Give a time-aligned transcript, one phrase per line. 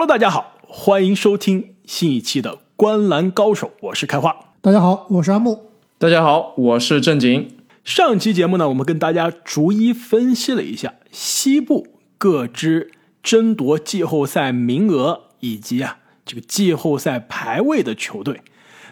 [0.00, 4.34] Hello，大家好，欢迎收听新一期的《观篮高手》，我是开花。
[4.62, 5.72] 大家好，我是阿木。
[5.98, 7.58] 大家好，我是正经。
[7.84, 12.90] 上期节目呢，我们跟大家逐一分析了一下西部各支
[13.22, 18.40] 争夺季后赛名额以及啊这个季后赛排位的球队。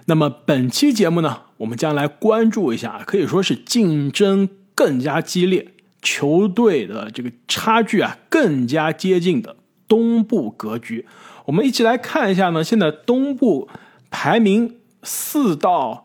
[0.05, 5.69] 那么本期节目呢，我们将来关注一下，可以说是竞争更加激烈，
[6.03, 9.57] 球队的这个差距啊更加接近的
[9.89, 11.05] 东部格局。
[11.47, 13.69] 我们一起来看一下呢，现在东部
[14.11, 16.05] 排名四到。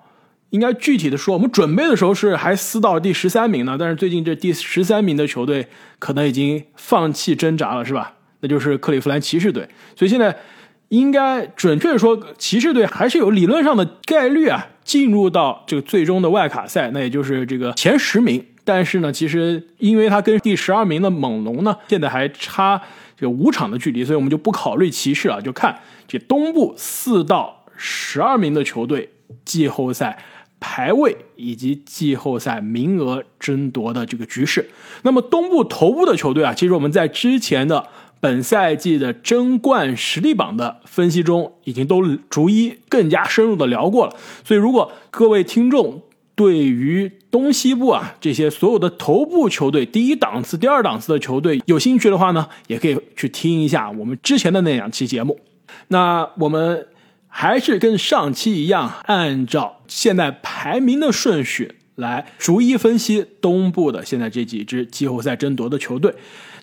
[0.49, 8.13] 应该具体的说，我们准备的时候是还撕到第十三名呢，但是最近这第十三名的球队可能已经放弃挣扎了，是吧？
[8.41, 9.67] 那就是克利夫兰骑士队。
[9.95, 10.37] 所以现在
[10.89, 18.45] 应该准确的说，骑士队还是有理论上的概率啊，进入到这个最终的外卡赛，那也就是这个前十名。
[18.63, 22.79] 但是呢，其实因为他跟第十二名的猛龙呢，现在还差
[23.23, 29.13] 这个五场的距离，所以我们就不考虑骑士啊，就看这东部四到十二名的球队
[29.45, 30.19] 季后赛。
[30.65, 34.69] 排位以及季后赛名额争夺的这个局势，
[35.01, 37.85] 那么东部头部的球队啊，其实我们在之前的
[38.21, 44.15] 本赛季的争冠实力榜的分析中，已经都逐一更加深入的聊过了。
[44.45, 46.01] 所以，如果各位听众
[46.35, 55.39] 对于东西部啊这些所有的头部球队、第一档次、第二档次的球队有兴趣的话呢，也可以去听一下我们之前的那两期节目。
[55.89, 56.87] 那我们。
[57.35, 66.13] 还是跟上期一样，按照现在排名的顺序来逐一分析东部的现在这几支季后赛争夺的球队。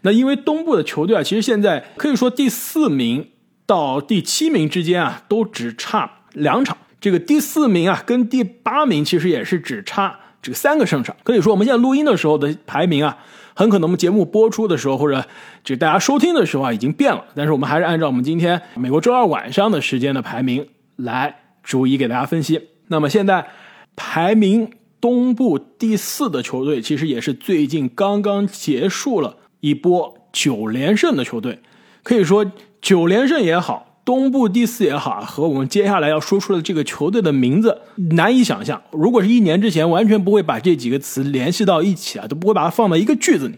[0.02, 3.30] 那因为东部的球队啊，其实现在可以说第四名
[3.66, 6.78] 到第七名之间啊，都只差两场。
[7.00, 11.16] 这个第四名啊，跟第八名其实也是只差这三个胜场。
[11.22, 13.18] 可以说我们现在录音的时候的排名啊。
[13.52, 15.26] 很可能我们节目播出的时候，或者
[15.62, 17.26] 就大家收听的时候啊，已经变了。
[17.34, 22.68] 但是我们还是按照我们今天美国周二晚上的时间的排名来逐一给大家分析。
[22.86, 23.48] 那么现在
[23.96, 31.58] 排名东部第四的球队，其实也是最近刚刚结束了一波九连胜的球队，
[32.02, 33.89] 可以说九连胜也好。
[34.10, 37.78] 东部第四也好，和我们接下来要说出的这个球队的名字
[38.16, 38.82] 难以想象。
[38.90, 43.54] 如果是一年之前，完全不会把这几个词联系到一起啊，都不会把它放到一个句子里。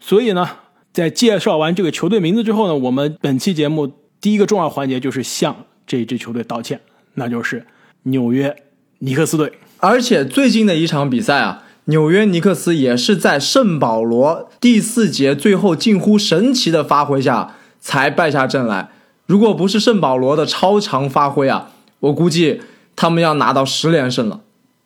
[0.00, 0.48] 所以呢，
[0.94, 5.54] 在介绍完这个球队名字之后呢，我们本期节目第一个重要环节就是向
[5.86, 6.80] 这支球队道歉，
[7.16, 7.66] 那就是
[8.04, 8.56] 纽约
[9.00, 9.52] 尼克斯队。
[9.76, 18.88] 而且最近的一场比赛啊，纽约尼克斯也是在圣保罗第四节最后近乎神奇的发挥下才败下阵来。
[19.26, 22.60] 如果不是圣保罗的超常发挥啊，我估计
[22.96, 24.40] 他们要拿到十连胜了。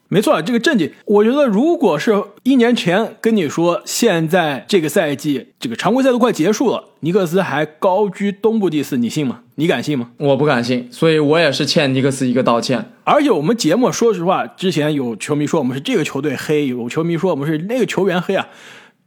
[0.09, 9.41] 没错，这个阵绩，我觉得如果是一年前跟你说，现在这个赛季这个常规赛都快结束了，尼克斯还高居东部第四，你信吗？
[9.57, 10.11] 你敢信吗？
[10.19, 12.93] 我不敢信，所以我也是欠尼克斯一个道歉。
[13.03, 18.47] 而且我们节目说实话，之前有球迷说我们是这个球队黑，有球迷说我们是那个球员黑啊。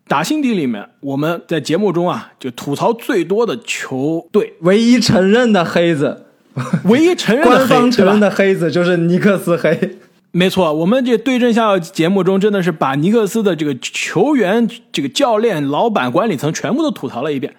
[0.09, 6.25] 打心底里面，我们在节目中啊，就吐槽最多的球队，唯一承认的黑子，
[6.85, 9.97] 唯一承认的官方承认的黑子就是尼克斯黑。
[10.31, 17.53] 没错，我们这对阵下药节目中，真的是把尼克斯的这个球员、这个教练、老板、管理层全部都吐槽了一遍。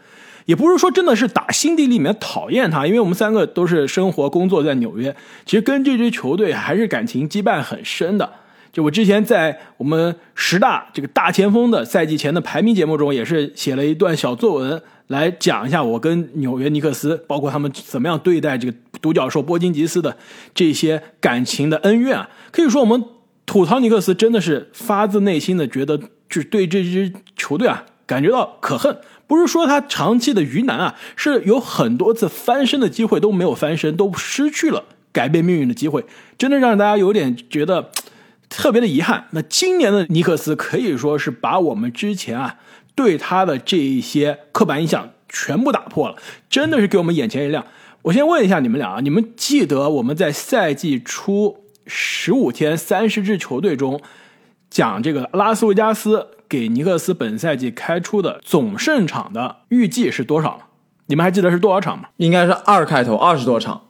[0.46, 5.14] 也不是说真的是打心底里面讨厌他，因为我们三个都是生活工作在纽约，
[5.46, 8.28] 其实跟这支球队还是感情羁绊很深的。
[8.72, 20.16] 就我之前在我们十大这个大前锋的赛季前的排名节目中，也是写了一段小作文来讲一下我跟纽约尼克斯，包括他们怎么样对待这个独角兽波金吉斯的
[20.54, 22.30] 这些感情的恩怨啊。
[22.52, 23.04] 可以说，我们
[23.44, 25.98] 吐槽尼克斯真的是发自内心的觉得，
[26.28, 28.96] 就对这支球队啊感觉到可恨。
[29.26, 36.04] 不是说他长期的鱼腩啊，是有很多次翻身的机会都没有翻身，都失去了改变命运的机会，
[36.38, 37.90] 真的让大家有点觉得。
[38.50, 42.56] 特别的遗憾，那今年的尼克斯可以说是把我们之前啊
[42.94, 46.16] 对他的这一些刻板印象全部打破了，
[46.50, 47.64] 真的是给我们眼前一亮。
[48.02, 54.00] 我先问一下你们俩啊，你们记得我们在赛季初十五天三十支球队中
[54.68, 60.64] 讲这个拉斯维加斯给尼克斯本赛季开出的总胜场的预计是多少吗？
[61.06, 62.08] 你们还记得是多少场吗？
[62.16, 63.82] 应该是二开头，二十多场。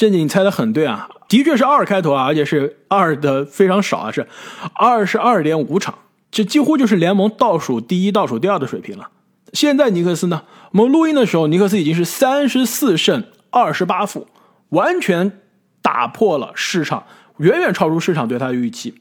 [0.00, 4.26] 正经，你猜的很对啊，的确是二开头啊，而且是二的非常少啊，是
[4.74, 5.98] 二十二点五场，
[6.30, 9.10] 这几乎就是联盟倒数第一、倒数第二的水平了。
[9.52, 14.26] 现在尼克斯呢，我们录音的时候，尼克斯已经是三十四胜二十八负，
[14.70, 15.32] 完全
[15.82, 17.04] 打破了市场，
[17.36, 18.94] 远远超出市场对他的预期，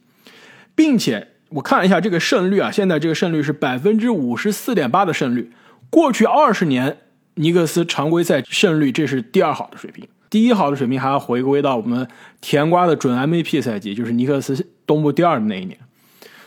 [0.75, 5.53] 并且我看了一下这个胜率啊，现在这个胜率是百分之五十四点八的胜率，
[5.89, 6.97] 过去二十年。
[7.35, 12.07] 尼克斯常规赛胜率这是第二好的水平，第一好的水平还要回归到我们
[12.39, 15.77] 甜瓜的准 MVP 赛季，就是尼克斯东部第二的那一年。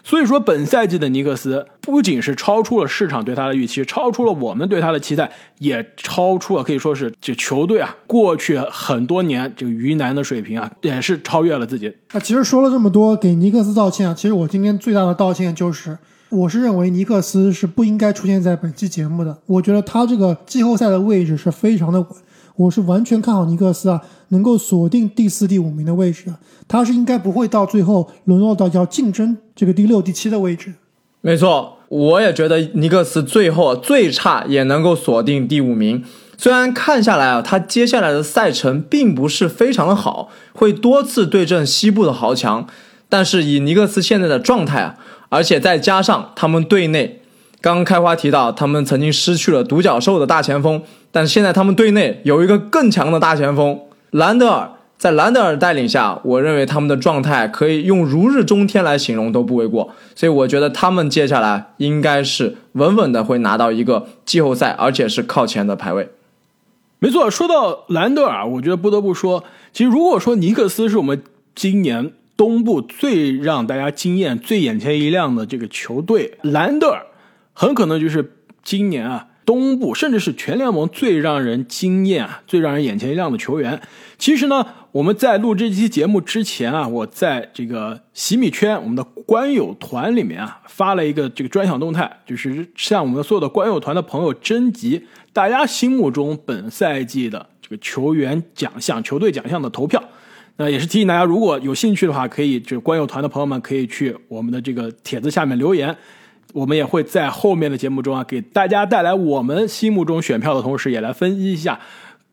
[0.05, 5.31] 所以说，本赛季的尼克斯不仅是超出了市场对他的预期，超出了我们对他的期待，
[5.61, 11.95] 也超出了可以说是这球队啊过去很多年这个鱼腩的水平啊，也是超越了自己。
[12.13, 15.97] 那其实说了这么多，给尼克斯道歉啊，其实我今天最大的道歉就是，
[16.31, 19.39] 我是认为尼克斯是不应该出现在本期节目的。
[19.47, 22.09] 我觉得他这个季后赛的位置是非常的稳。
[22.57, 26.39] 我是完全看好尼克斯啊，能够锁定第四、第五名的位置啊，
[26.69, 30.75] 他是应该不会到最后沦落到要竞争这个第六、第七的位置。
[31.23, 36.05] 没错，我也觉得尼克斯最后最差也能够锁定第五名。
[36.37, 42.67] 虽然看下来啊，他接下来的赛程并不是非常的好，会多次对阵西部的豪强，
[43.09, 44.97] 但是以尼克斯现在的状态啊，
[45.29, 47.22] 而且再加上他们队内。
[47.63, 50.83] 刚刚开花提到，他们曾经失去了独角兽的大前锋，
[51.13, 53.81] 但是现在他们队内有一个更强的大前锋
[54.11, 54.73] 兰德尔。
[54.99, 59.91] 在兰德尔带领下，我认为他们的状态可以用如日中天来形容都不为过。
[60.15, 66.09] 所以我觉得他们接下来应该是稳稳的会拿到一个季后赛，而且是靠前的排位。
[67.01, 69.43] 没错，说到兰德尔，我觉得不得不说，
[69.73, 71.21] 其实如果说尼克斯是我们
[71.57, 77.07] 今年东部最让大家惊艳、最眼前一亮的这个球队，兰德尔。
[77.53, 78.33] 很可能就是
[78.63, 83.81] 今年啊，东部甚至是全联盟最让人惊艳啊、最让人眼前一亮的球员。
[84.19, 100.03] 其实呢，我们在录这期节目之前啊，我在这个洗米圈我们的官友团里面啊，发了一个这个专享动态，就是向我们所有的官友团的朋友征集大家心目中本赛季的这个球员奖项、球队奖项的投票。
[100.57, 105.97] 那也是提醒大家，如果有兴趣的话，可以就是官友团的朋友们可以去我们的这个帖子下面留言。
[106.53, 111.81] 我们也会在后面的节目中啊，给大家带来我们心目中选票的同时，也来分析一下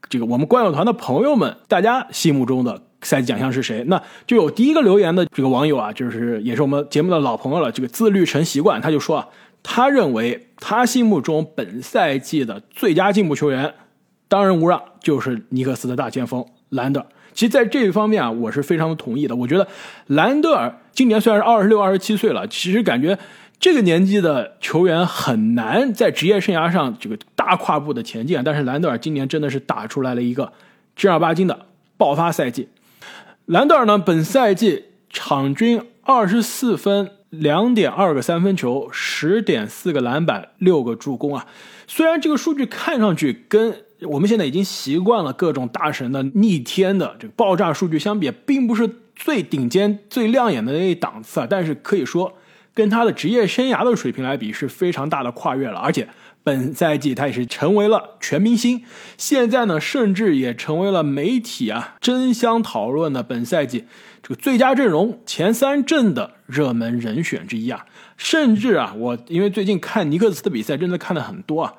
[0.10, 3.84] 这个我们观友团的朋友们，大家心目中的赛季奖项是谁？
[3.88, 9.28] 那就有第一个留言的这个网友啊，就是也是我们节目的老朋友了，这个自律成习惯，他就说啊，
[9.64, 13.74] 他认为他心目中本赛季的最佳进步球员，
[14.28, 17.06] 当仁无让就是尼克斯的大前锋兰德尔。
[17.34, 19.36] 其实，在这一方面啊，我是非常同意的。
[19.36, 19.66] 我觉得
[20.08, 23.18] 兰德尔今年虽然是二十六、二十七岁了，其实感觉。
[23.60, 30.54] 这个年纪的球员很难在职业生涯上这个大跨步的前进，但是兰德尔今年真的是打出来了一个
[30.96, 31.66] 正儿八经的
[31.98, 32.70] 爆发赛季。
[33.46, 41.46] 兰德尔呢，本赛季场均二十四分、两点二个三分球、十点四个篮板、六个助攻啊。
[41.86, 52.34] 虽然这个数据看上去跟我们现在已经习惯了各种大神的逆天的这个爆炸数据相比，并不是最顶尖、最亮眼的那一档次啊，但是可以说。
[52.74, 56.08] 跟他的职业生涯的水平来比是非常大的跨越了，而且
[56.44, 58.84] 本赛季他也是成为了全明星，
[59.18, 63.86] 现在呢甚至也成为了媒体啊争相讨论的本赛季
[64.24, 67.86] 这个最佳阵容前三阵的热门人选之一啊，
[68.16, 71.74] 甚至啊我因为最近看尼克斯的比赛真的看的很多啊，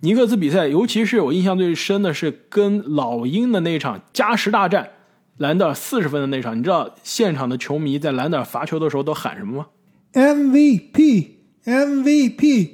[0.00, 4.90] 尼克斯比赛尤其是我印象最深的是跟老鹰的那场加时大战，
[5.36, 9.66] 兰德尔四十分的那场，你知道现场的球迷在兰德尔罚球的时候都喊什么吗？
[11.64, 12.70] ？MVP，MVP，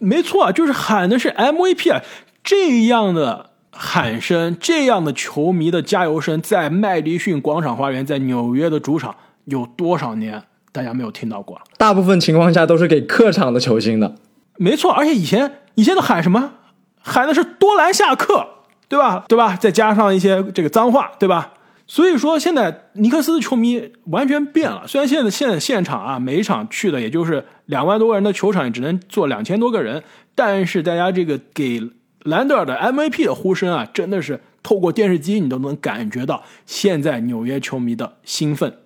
[0.00, 2.02] 没错啊，就是喊的是 MVP 啊！
[2.42, 9.14] 这样的喊声，这样的球迷的加油声，在麦迪逊广场花园，在纽约的主场，
[9.44, 11.60] 有多少年大家没有听到过？
[11.76, 14.14] 大部分情况下都是给客场的球星的。
[14.56, 16.54] 没错，而且以前以前都喊什么？
[17.02, 18.46] 喊的是多兰下课，
[18.88, 19.24] 对吧？
[19.28, 19.56] 对吧？
[19.56, 21.52] 再加上一些这个脏话，对吧？
[21.92, 24.86] 所以说，现在尼克斯的球迷完全变了。
[24.88, 30.02] 虽然现在现在现场啊，每一场去的也就是两万多个人的球场，也只能坐两千多个人，
[30.34, 31.82] 但是大家这个给
[32.22, 38.78] 兰德尔的 MVP 的呼声啊，真的是透过电视机你都能感觉到现在纽约球迷的兴奋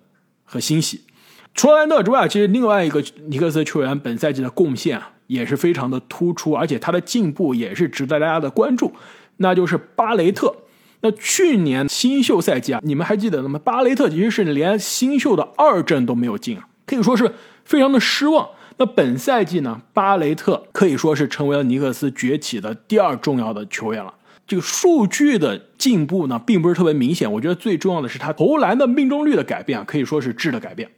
[0.43, 1.05] 和欣喜。
[1.53, 8.91] 除了兰德尔之外，其实另外一个尼克斯球员本赛季的贡献啊，也是非常的突出，而且他的进步也是值得大家的关注，
[9.37, 10.53] 那就是巴雷特。
[11.01, 13.59] 那去年新秀赛季啊，你们还记得吗？
[13.63, 18.49] 巴雷特其实是连新秀的二阵都没有进啊，可以说是非常的失望。
[18.77, 24.13] 那本赛季呢，巴雷特可以说是成为了尼克斯崛起的第二重要的球员了。
[24.45, 27.31] 这个数据的进步呢，并不是特别明显。
[27.31, 30.89] 我觉得最重要的是他投篮的命中率的改变，可以说是质的改变。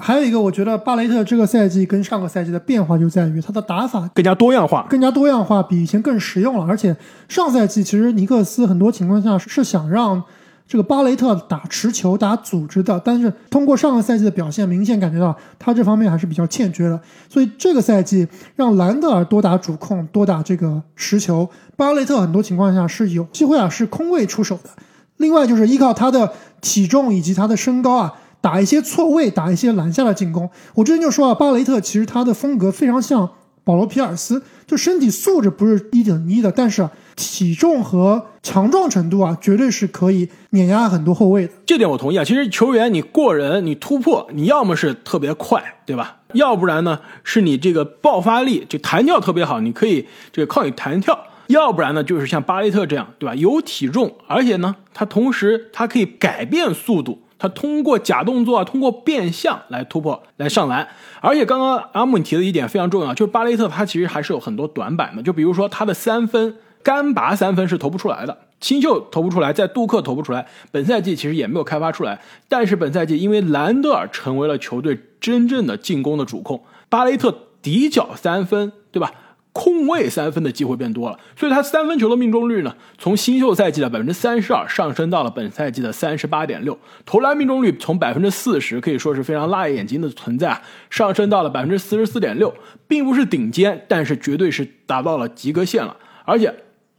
[0.00, 6.64] 还有一个，我觉得巴雷特这个赛季跟上个赛季的变化就在于他的打法更加多样化，更加多样化，比以前更实用了。
[6.66, 6.96] 而且
[7.28, 10.22] 上赛季其实尼克斯很多情况下是想让
[10.68, 17.00] 这个巴雷特打持球、打组织的，但是通过上个赛季的表现，明显感觉到他这方面还是比较欠缺的。
[17.28, 24.70] 所以这个赛季让兰德尔多打主控、多打这个持球，巴雷特很多情况下是有机会啊，是空位出手的。
[25.16, 30.50] 另外就是依靠他的体重以及他的身高啊，打一些错位，打一些篮下的进攻。
[30.74, 33.30] 我之前就说啊，巴雷特其实他的风格非常像
[33.64, 41.52] 保罗皮尔斯，就身体素质不是一等一的，但是体重和强壮程度啊，绝对是可以碾压很多后卫的。
[41.66, 42.24] 这点我同意啊。
[42.24, 46.20] 其实球员你过人、你突破，你要么是特别快，对吧？
[46.32, 51.18] 要不然呢，是你这个爆发力，就弹跳特别好，你可以这个靠你弹跳。
[51.48, 53.34] 要不然呢，就是像巴雷特这样，对吧？
[53.34, 60.88] 有体重，而且呢，他同时他可以改变速度，他通过假动作啊，通过变相来突破、来上篮。
[61.20, 72.20] 而且刚刚阿木你提的一点非常重要，就是巴雷特他其实还是有很多短板的，就比如说他的三分干拔三分是投不出来的，新秀投不出来，在杜克投不出来，本赛季其实也没有开发出来。
[72.48, 79.12] 但是本赛季因为兰德尔成为了球队真正的进攻的主控，巴雷特底角三分，对吧？
[79.58, 86.78] 空位三分的机会变多了，所以他三分球的命中率呢，从新秀赛季的百分之三十二上升到了本赛季的三十八点六。
[87.04, 92.54] 投篮命中率从百分之四十可以说是非常辣眼睛的存在，上升到了百分之四十四点六，
[92.86, 95.96] 并不是顶尖，但是绝对是达到了及格线了。
[96.24, 96.54] 而且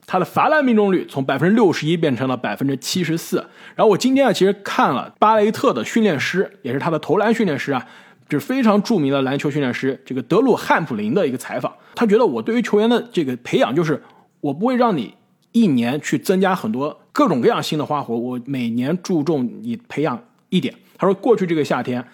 [0.05, 3.37] 他的罚篮命中率从百分之六十一变成了百分之七十四。
[3.75, 7.87] 然后我今天啊，其实看了巴雷特的训练师，也是他的投篮训练师啊。
[8.29, 11.73] 就是非常著名的篮球训练师，这个德鲁汉普林的一个采访。
[11.95, 14.01] 他觉得我对于球员的这个培养，就是
[14.39, 15.13] 我不会让你
[15.51, 20.73] 一年去增加很多各种各样新的花活，我每年注重你培养一点。
[20.97, 22.05] 他说，过去这个夏天，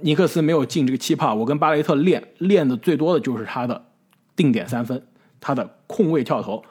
[0.00, 3.84] 尼克斯没有进这个气泡，我跟巴雷特练练的最多的就是他的
[4.34, 5.00] 定点三分，
[5.40, 6.62] 他的空位跳投。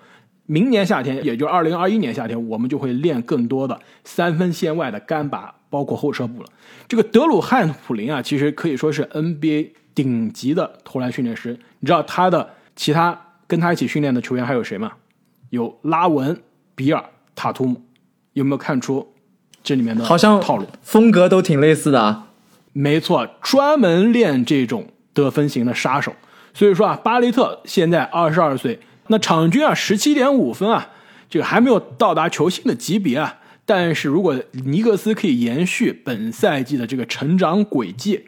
[0.47, 6.49] 明年夏天，也就是二零二一年夏天，我们就会练更多的三分线外的干拔，包括后撤步了。
[6.87, 11.57] 这个德鲁汉普林啊，其实可以说是 NBA 顶级的投篮训练师。
[11.79, 14.91] 你知道他的其他跟他一起训练的球员还有谁吗？
[15.49, 16.39] 有拉文、
[16.75, 17.81] 比尔、塔图姆。
[18.33, 19.13] 有没有看出
[19.61, 20.65] 这里面的好像套路？
[20.81, 22.27] 风格都挺类似的啊。
[22.71, 26.13] 没错，专门练这种得分型的杀手。
[26.53, 28.79] 所以说啊，巴雷特现在二十二岁。
[29.07, 30.91] 那场均啊十七点五分啊，
[31.29, 33.39] 这个还没有到达球星的级别啊。
[33.73, 34.35] 但是如果
[34.65, 38.25] 尼克斯可以延续本赛季的这个成长轨迹，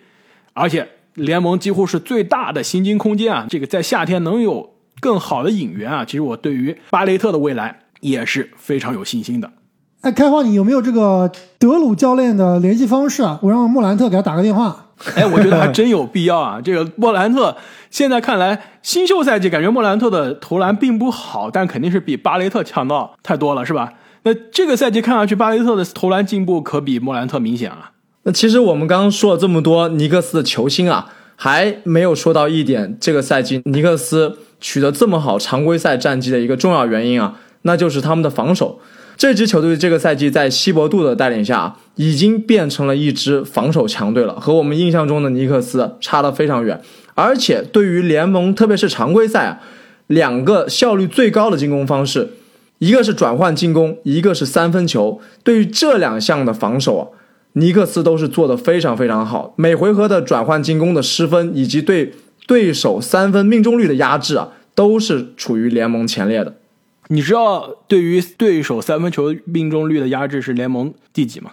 [0.53, 9.51] 而且联盟几乎是最大的薪金空间啊，这个在夏天能有更好的引援啊，其实我对于巴雷特的未来也是非常有信心的。
[9.99, 13.37] 哎，开花，你有没有这个德鲁教练的联系方式啊？
[13.43, 14.91] 我让莫兰特给他打个电话。
[15.13, 16.61] 哎，我觉得还真有必要啊！
[16.63, 17.57] 这个莫兰特
[17.89, 23.91] 现在看来，新秀赛季感觉莫兰特的投篮并不好，但肯定是比巴雷特强到太多了，是吧？
[24.23, 27.91] 那这个赛季看上去，巴雷特的投篮进步可比莫兰特明显啊。
[28.23, 38.79] 那其实我们刚刚说了这么多尼克斯的球星啊，还没有说到一点，这个赛季尼克斯取得这么好常规赛战绩的一个重要原因啊，那就是他们的防守。
[39.17, 46.81] 这支球队这个赛季在希伯杜的带领下，已经变成了一支防守强队了，和我们印象中的尼克斯差得非常远。
[47.13, 49.59] 而且对于联盟，特别是常规赛啊，
[50.07, 52.31] 两个效率最高的进攻方式，
[52.79, 55.21] 一个是转换进攻，一个是三分球。
[55.43, 57.07] 对于这两项的防守啊，
[57.53, 59.53] 尼克斯都是做得非常非常好。
[59.55, 62.13] 每回合的转换进攻的失分，以及对
[62.47, 66.55] 对手三分命中率的压制啊，都是处于联盟前列的。
[67.09, 71.51] 你知道对于对手三分球命中率的压制是联盟第几吗？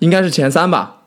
[0.00, 1.02] 应该是前三吧。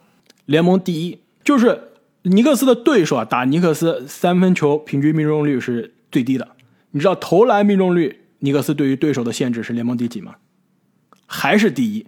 [0.45, 1.79] 联盟第一就是
[2.23, 6.47] 尼克斯的对手啊，打尼克斯三分球平均命中率是最低的。
[6.91, 10.35] 你知道投篮命中率尼克斯对于对手的限制是联盟第几吗？
[11.25, 12.05] 还是第一。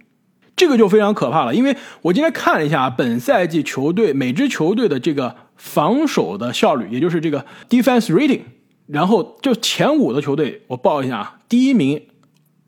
[0.56, 8.42] 这个就非常可怕了，因为我今天看了一下本赛季球队每支球队的这个防守的效率，也就是这个 defense rating。
[8.86, 12.02] 然后就前五的球队，我报一下啊，第一名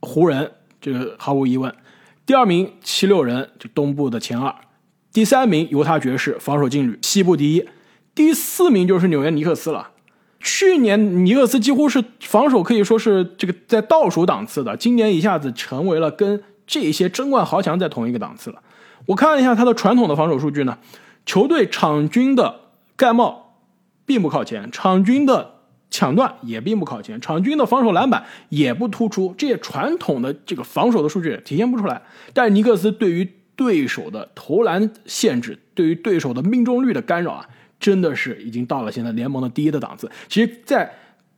[0.01, 1.71] 湖人，这个毫无疑问；
[2.25, 4.53] 第二名七六人，就东部的前二；
[5.13, 7.67] 第三名犹他爵士，防守劲旅西部第一；
[8.15, 9.91] 第四名就是纽约尼克斯了。
[10.47, 18.63] 去年尼克斯几乎是防守可以说是这个在倒数档次的，今年一下子成为了跟这些争冠豪强在同一个档次了。
[19.07, 20.79] 我看了一下他的传统的防守数据呢，
[21.27, 22.61] 球队场均的
[22.95, 23.57] 盖帽
[24.07, 25.57] 并不靠前，场均的。
[25.89, 32.03] 抢断也并不靠前，场均的防守篮板也不突出，这些传统的这个防守的数据体现不出来。
[32.35, 40.11] 但尼克斯对于对手的投篮限制，对于对手的命中率的干扰啊，真的是已经到了现在联盟的第一的档次。
[40.29, 40.91] 其实，在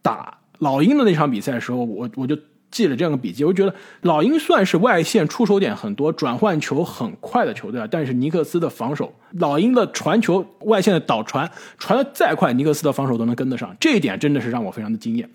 [0.03, 2.37] 打老鹰的那场比赛的时候，我我就
[2.71, 7.89] 记了这样的笔记，我觉得老鹰算是外线出手点很多、转换球很快的球队啊。
[7.91, 15.29] 但是尼克斯的防守，老鹰的传球、外线的导传传的再快，尼克斯的防守都能跟得上，这一点真的是让我非常的惊艳。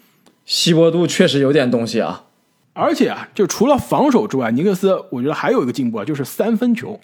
[0.45, 2.25] 西伯杜确实有点东西啊，
[2.73, 6.99] 而且啊，就除了防守之外，尼克斯我觉得还有一个进步啊，就是三分球。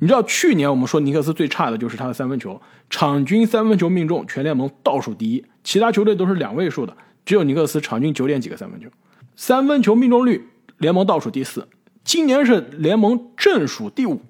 [0.00, 8.88] 你知道去年我们说尼克斯最差的就是他的三分球，场均三分球命中全联盟倒数第一，其他球队都是两位数的，只有尼克斯场均九点几个三分球，
[9.34, 11.66] 三分球命中率联盟倒数第四，
[12.04, 14.20] 今年是联盟正数第五。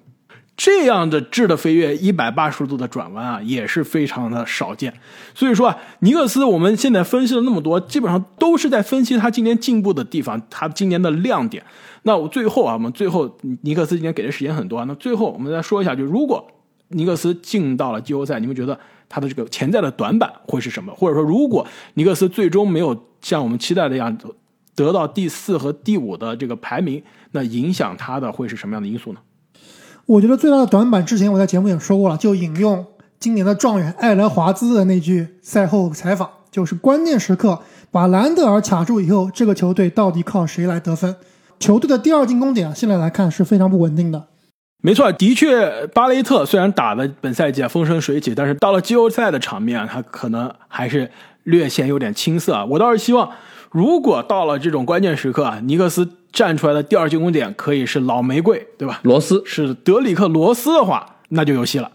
[0.59, 4.93] 这样的质的飞跃，一百八十度的转弯啊，也是非常的少见。
[5.33, 11.63] 所以说啊，尼克斯我们现在分析了那么多，基本上都是在分析他今年进步的地方，他今年的亮点。
[12.03, 16.45] 那我最后啊，我们最后尼克斯今年给的时间很多啊，那最后我们再说一下，就如果
[16.89, 20.93] 尼克斯进到了季后赛，你们觉得他的这个潜在的短板会是什么？
[20.93, 24.35] 或者说，如果尼克斯最终没有像我们期待的样子
[24.75, 27.01] 得到第四和第五的这个排名，
[27.31, 29.21] 那影响他的会是什么样的因素呢？
[30.09, 32.83] 我觉得最大的短板，之前我在节目也说过了，就引用
[33.19, 37.59] 今年的状元艾莱华兹的那句赛后采访，就是关键时刻
[37.91, 41.15] 把兰德尔卡住以后，这个球队到底靠谁来得分？
[41.59, 44.25] 球队的第二进攻点现在来看是非常不稳定的。
[44.81, 51.11] 没错，的确，巴雷特虽然打的本赛季啊风生水起，但是到了季后赛的场面啊，他可能还是
[51.43, 52.65] 略显有点青涩。
[52.65, 53.29] 我倒是希望，
[53.69, 56.09] 如果到了这种关键时刻啊，尼克斯。
[56.31, 58.99] 站出来的第二进攻点可以是老玫瑰，对吧？
[59.01, 61.91] 罗斯是德里克罗斯的话，那就有戏了。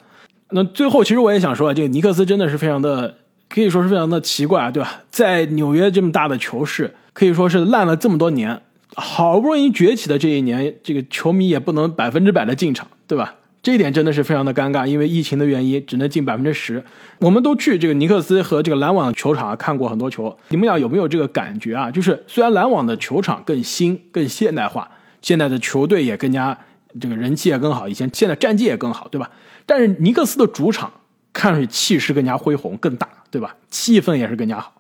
[0.51, 5.03] 那最后，其实我也想说啊，这个尼克斯真的是非常的，可以说是非常的奇怪啊，对吧？
[5.09, 8.61] 在纽约这么大的球市，可以说是烂了这么多年，
[8.97, 13.37] 好不容易崛起的这一年，这个球迷也不能百分之百的进场，对吧？
[13.65, 16.85] 这一点真的是非常的尴尬，因为疫情的原因，只能进百分之十。
[17.19, 21.91] 我们都去这个尼克斯和这个篮网球场看过很多球，你们俩有没有这个感觉啊？
[21.91, 24.91] 就是虽然篮网的球场更新、更现代化，
[25.23, 26.59] 现在的球队也更加
[27.01, 29.31] 这个人气也更好，以前现在战绩也更好，对吧？
[29.65, 30.93] 但是尼克斯的主场
[31.33, 33.57] 看上去气势更加恢宏、更大，对吧？
[33.71, 34.75] 气氛也是更加好。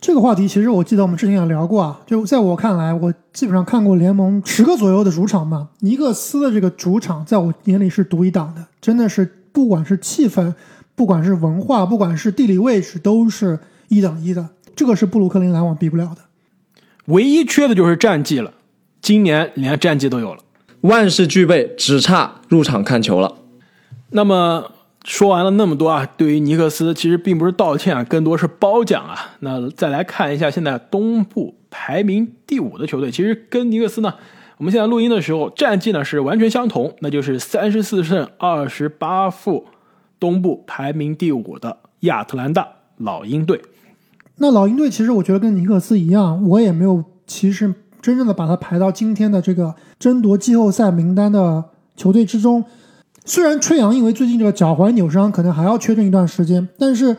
[0.00, 10.54] 这个话题其实我记得我们之前也聊过啊，就在我看来，我基本上看过联盟十个左右的主场嘛，尼克斯的这个主场在我眼里是独一档的，真的是不管是气氛，
[10.94, 16.18] 不管是文化，不管是地理位置，都是一等一的，这个是布鲁克林篮网比不了的。
[17.06, 18.52] 唯一缺的就是战绩了，
[19.02, 20.40] 今年连战绩都有了，
[20.82, 23.34] 万事俱备，只差入场看球了。
[24.10, 24.70] 那么。
[25.08, 29.16] 说完了那么多啊，对于尼克斯其实并不是道歉啊，更多是褒奖啊。
[29.40, 34.12] 那再来看一下现在东部排名第五的球队，其实跟尼克斯呢，
[34.58, 39.64] 我们现在录音的时候战绩呢是完全相同，那就是三十四胜二十八负，
[40.20, 42.68] 东部排名第五的亚特兰大
[42.98, 43.62] 老鹰队。
[44.36, 51.64] 那老鹰队其实我觉得跟尼克斯一样，我也没有其实真正的把它排到今天的这个争夺季后赛名单的
[51.96, 52.62] 球队之中。
[53.28, 57.14] 虽然吹杨因为最近这个脚踝扭伤，可能还要缺阵一段时间，但是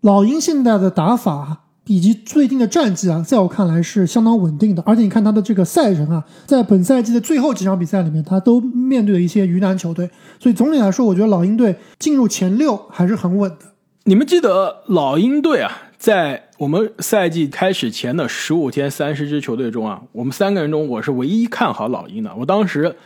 [0.00, 4.82] 老鹰现在的打法以及最近的战绩啊，在我看来是相当稳定的。
[4.84, 13.58] 而且你看他的这个赛程啊，在本赛季的最后几场比赛里面，他都面对了一些鱼腩球队，所以总体来说，我觉得老鹰队进入前六还是很稳的。
[14.04, 22.32] 你们记得老鹰队啊，在我们赛季开始前的十五天三十支球队中啊，我们三个人中我是唯一看好老鹰的。
[22.36, 22.96] 我当时。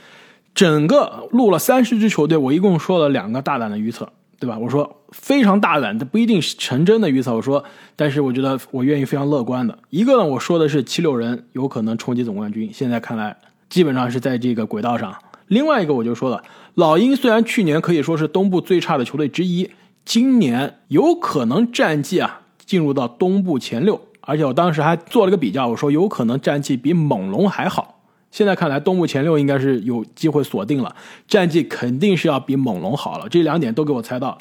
[0.57, 4.57] 整个录了三十支球队，我一共说了两个大胆的预测，对吧？
[4.57, 7.35] 我说非常大胆，的不一定是成真的预测。
[7.35, 7.63] 我说，
[7.95, 9.77] 但是我觉得我愿意非常乐观的。
[9.91, 13.37] 一个呢，我说的是七六人有可能冲击总冠军，现在看来
[13.69, 15.15] 基本上是在这个轨道上。
[15.45, 16.41] 另外一个我就说了，
[16.73, 19.69] 老鹰虽然去年可以说是东部最差的球队之一，
[20.05, 27.96] 今年有可能战绩啊进入到东部前六，而且我当时还做了个比较，我说有可能战绩比猛龙还好。
[28.37, 30.95] 现在看来，东部前六应该是有机会锁定了，
[31.27, 33.27] 战绩肯定是要比猛龙好了。
[33.27, 34.37] 这两点都给我猜到。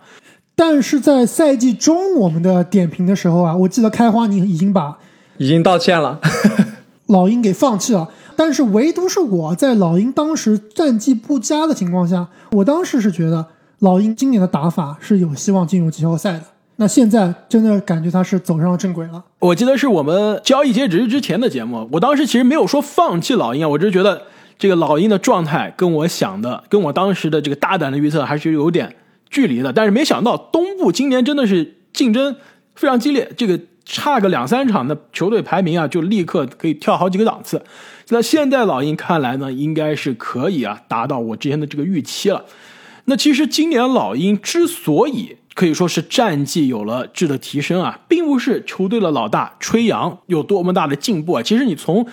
[0.55, 4.99] 但是在赛季中我们的点评的时候啊，我记得开花你已经把
[5.39, 6.21] 已经道歉了，
[7.09, 8.11] 老鹰给放弃了。
[8.37, 13.47] 但是唯独是我在老鹰当时战绩不佳的情况下，我当时是觉得
[13.79, 16.43] 老鹰今年的打法是有希望进入季后赛的。
[16.79, 19.25] 那现在真的感觉他是走上了正轨了。
[19.47, 24.27] 我记得是我们交易截止日之前的节目，我当时其实没有说放弃老鹰啊，我只是觉得
[24.59, 28.97] 这个老鹰的状态跟我想的，跟我当时的这个大胆的预测还是有点
[29.31, 29.73] 距离的。
[29.73, 32.35] 但是没想到东部今年真的是竞争
[32.75, 37.63] 非常激烈，这个差个两三场的球队排名啊，就立刻可以跳好几个档次。
[38.09, 42.45] 那现在老鹰看来呢，应该是可以啊达到我之前的这个预期了。
[43.05, 51.43] 那其实今年老鹰之所以可以说是战绩有了质的提升啊，并不是球队的老大吹杨有多么大的进步啊。
[51.43, 52.07] 其实你从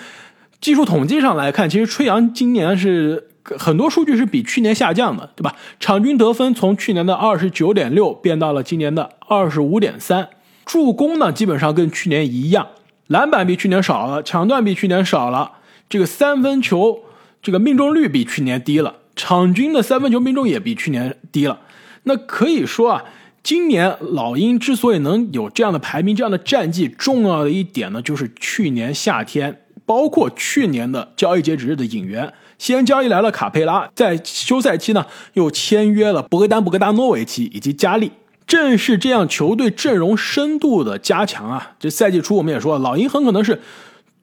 [0.62, 5.54] 技术统计上来看，其实吹杨今年是很多数据是比去年下降的，对吧？
[5.78, 10.30] 场均得分从去年的二十九点六变到了今年的二十五点三，
[10.66, 12.70] 助攻呢基本上跟去年一样，
[13.08, 15.52] 篮板比去年少了，抢断比去年少了，
[15.90, 17.02] 这个三分球
[17.42, 21.60] 这个命中率比去年低了，场均的三分球命中也比去年低了。
[22.04, 23.04] 那可以说啊，
[23.44, 29.60] 今年老鹰之所以能有这样的排名、这样的战绩，重要的一点呢，就是去年夏天。
[29.86, 38.14] 包括去年的交易截止日的引援，先交易来了卡佩拉，在休赛期呢又签约了博格丹·博格达诺维奇以及加利。
[38.48, 43.62] 正是这样球队阵容深度的加强啊，这赛季初我们也说，老鹰很可能是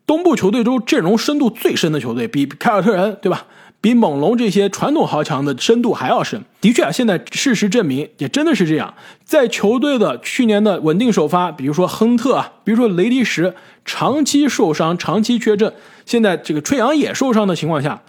[0.06, 3.44] 东部球队中阵容深度最深的球队，比凯尔特人对吧？
[3.81, 6.45] 比猛龙这些传统豪强的深度还要深。
[6.61, 13.55] 的确啊，现在事实证明也真的是这样，在球队的去年的稳定首发，比如说亨特啊，比如说雷迪什。
[13.83, 15.73] 长期受伤、长期缺阵，
[16.05, 18.03] 现在这个吹杨也受伤的情况下，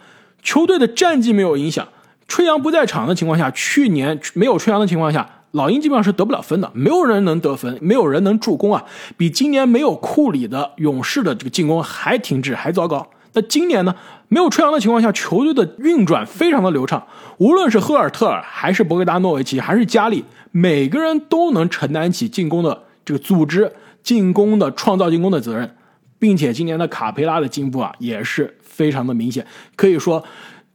[0.44, 1.88] 球队的战绩没有影响。
[2.28, 8.84] 吹杨不在场的情况下，去年没有吹杨的情况下，老鹰基本上是得不了分的，没有人能得分，没有人能助攻啊，
[9.18, 13.10] 比今年没有库里的勇士的这个进攻还停滞、还糟糕。
[13.34, 13.96] 那今年呢，
[14.28, 17.06] 没有吹杨的情况下，球队的运转非常的流畅，
[17.38, 23.72] 无论是赫尔特尔，还是博格达诺维奇，还是加利，每个人都能承担起进攻的这个组织。
[24.04, 25.76] 进攻的创造进攻的责任，
[26.18, 30.24] 并且今年的卡佩拉的进步啊也是非常的明显，可以说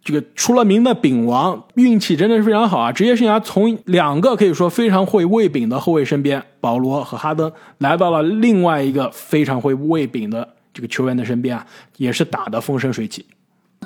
[0.04, 2.92] 这个出了名的饼王运气真的是非常好啊！
[2.92, 13.24] 职业生涯从两个可以说非常会喂饼的后卫身边，保罗和哈登，来到了另外一个非常会喂饼的这个球员的身边啊，也是打得风生水起。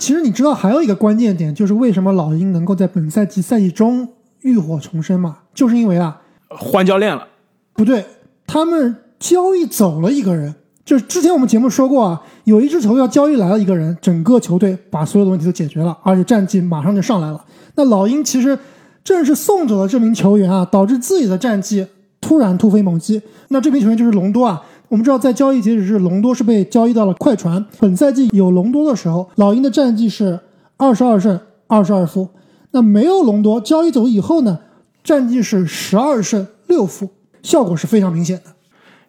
[0.00, 4.08] 其实你知道还有一个关键点，就是为什么老鹰能够在本赛季赛季中
[4.40, 5.38] 浴火重生嘛？
[5.54, 7.28] 就是因为啊，换教练了，
[7.74, 8.04] 不对，
[8.46, 8.96] 他们。
[9.20, 17.44] 交易走了一个人，就是之前我们节目说过啊，有一支球队要交易来了一个人，整个球队把所有的问题都解决了，而且战绩马上就上来了。
[17.74, 18.58] 那老鹰其实
[19.04, 21.86] 正是送走了这名球员啊，导致自己的战绩
[22.18, 23.20] 突然突飞猛进。
[23.48, 24.62] 那这名球员就是隆多啊。
[24.90, 27.64] 我们知道在交易截止日，隆多是被交易到了快船。
[27.78, 30.40] 本赛季有隆多的时候，老鹰的战绩是
[30.76, 32.30] 二十二胜二十二负。
[32.72, 34.58] 那没有隆多交易走以后呢，
[35.04, 38.42] 战绩是十二胜六负，效果是非常明显的。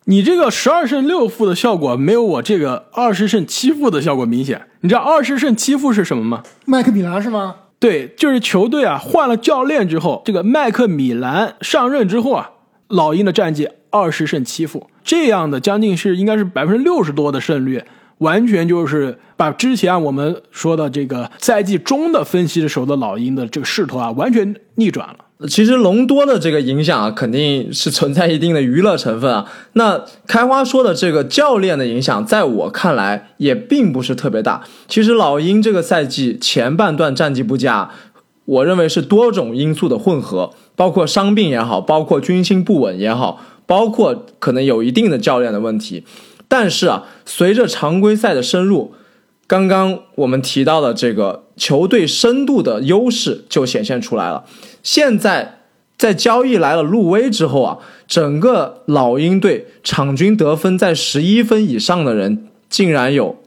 [0.05, 4.61] 你这个十二胜六负的效果没有我这个二十胜七负的效果明显。
[4.81, 6.43] 你知道二十胜七负是什么吗？
[6.65, 7.55] 麦克米兰是吗？
[7.79, 12.51] 对，就是球队啊换了教练之后，这个麦克米兰上任之后啊，
[12.87, 17.83] 老鹰的战绩二十胜七负，这样的将近是应该是百分之六十多的胜率，
[18.19, 25.15] 完全就是把之前我们说的这个赛季中的分析的时候的老鹰的这个势头啊完全逆转了。
[25.47, 29.51] 其实隆多的这个影响啊，肯定是存在一定的娱乐成分啊。
[29.73, 34.61] 那开花说的这个教练的影响，在我看来也并不是特别大。
[34.87, 37.89] 其实老鹰这个赛季前半段战绩不佳，
[38.45, 46.03] 我认为是多种因素的混合，包括伤病也好，包括军心不稳也好，包括可能有一定的教练的问题。
[46.49, 48.93] 但是啊，随着常规赛的深入，
[49.47, 54.43] 刚刚我们提到的这个球队深度的优势就显现出来了。
[54.83, 55.59] 现在
[55.97, 63.37] 在交易来了路威之后啊，整个老鹰队场均得分在十一分以上的人竟然有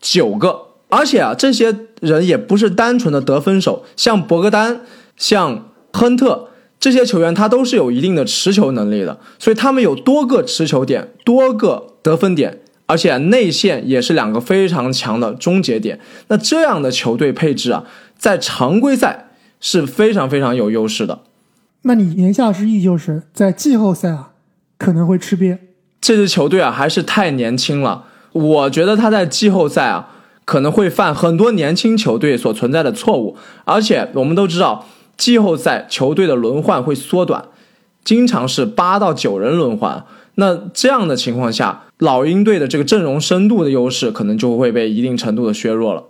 [0.00, 4.82] 九个，而且啊，这些人也不是单纯的得分手，像博格丹、
[5.16, 6.50] 像亨特
[6.82, 16.00] 这些球员，他都是有一定的持球能力的，所以他们有多个持球点、多个得分点，而且内线也是两个非常强的终结点。
[16.26, 17.84] 那这样的球队配置啊，
[18.18, 19.28] 在常规赛。
[19.64, 21.20] 是非常非常有优势的，
[21.82, 24.32] 那你言下之意就是在季后赛啊
[24.76, 25.56] 可能会吃瘪。
[26.00, 30.08] 这支球队啊还是太年轻了，我觉得他在季后赛啊
[30.44, 34.84] 可能会犯很多年轻球队所存在的错误，而且我们都知道
[35.16, 37.46] 季后赛球队的轮换会缩短，
[38.04, 40.04] 经常是八到九人轮换。
[40.36, 46.04] 那这样的情况下，老鹰队的这个阵容深度的优势可能就会被一定程度的削弱了。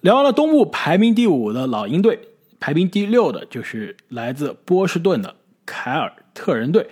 [0.00, 2.20] 聊完了东部排名第五的老鹰队。
[2.60, 5.34] 排名第六的就是来自波士顿的
[5.66, 6.86] 凯尔特人队。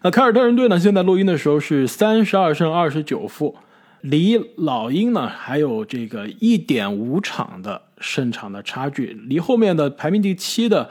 [0.00, 3.54] 那凯尔特人队呢，现在录音的时候是三十二胜二十九负，
[4.00, 9.20] 离老鹰呢还有这个一点五场的胜场的差距。
[9.28, 10.88] 离后面的排名第七的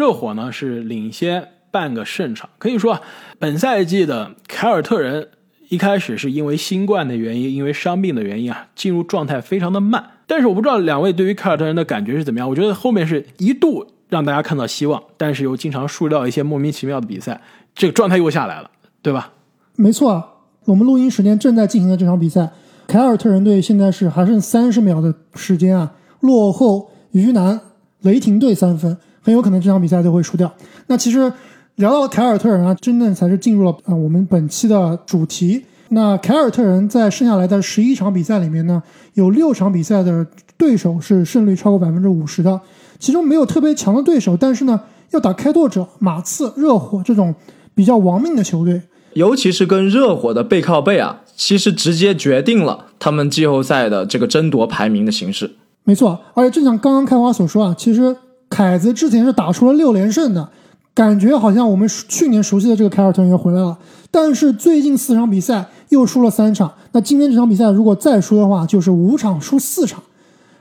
[0.00, 2.48] 热火呢是领先半个胜场。
[2.56, 3.02] 可以说，
[3.38, 5.28] 本赛季的凯尔特人
[5.68, 10.02] 一开始是因为新冠的原因，因为伤病的原因啊，进入状态非常的慢。
[10.26, 12.48] 但是我不知道两位对于凯尔特人的感觉是怎么样？
[12.48, 17.38] 我觉得后面是一度让大家看到希望，但是又经常输掉一些莫名其妙的比赛，
[17.74, 18.70] 这个状态又下来了，
[19.02, 19.34] 对吧？
[19.76, 20.24] 没错，
[20.64, 22.48] 我们录音时间正在进行的这场比赛，
[22.86, 27.60] 凯尔特人队现在是还剩三十秒的时间啊，落后鱼腩
[28.00, 30.52] 雷霆队三分，很有可能这场比赛就会输掉。
[30.86, 31.32] 那其实
[31.76, 35.64] 聊到凯尔特人啊，真正才是进入了啊我们本期的主题。
[35.92, 38.82] 那凯尔特人在剩下来的十一场比赛里面呢，
[39.14, 40.24] 有六场比赛的
[40.56, 42.60] 对手是胜率超过百分之五十的，
[42.98, 44.80] 其中没有特别强的对手，但是呢，
[45.10, 47.34] 要打开拓者、马刺、热火这种
[47.74, 48.82] 比较亡命的球队，
[49.14, 55.56] 尤其是跟热火的背靠背啊，其实直接决定了他们季后赛的这个争夺排名的形式。
[55.82, 58.16] 没错，而且正像刚刚开花所说啊，其实
[58.60, 60.46] 凯子之前是打出了六连胜的，
[60.92, 63.78] 感觉好像我们去年熟悉的这个凯尔特人又回来了。
[64.10, 70.02] 但是最近四场比赛又输了三场，那今天这场比赛如果再输的话，就是五场输四场。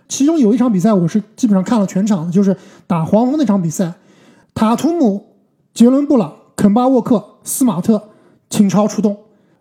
[0.08, 2.56] 其中有一场比赛我是基本上看了全场的，就是
[2.88, 3.92] 打黄蜂那场比赛，
[4.56, 5.26] 塔图姆、
[5.74, 8.02] 杰伦布朗、肯巴沃克、斯马特
[8.50, 9.18] 倾巢出动，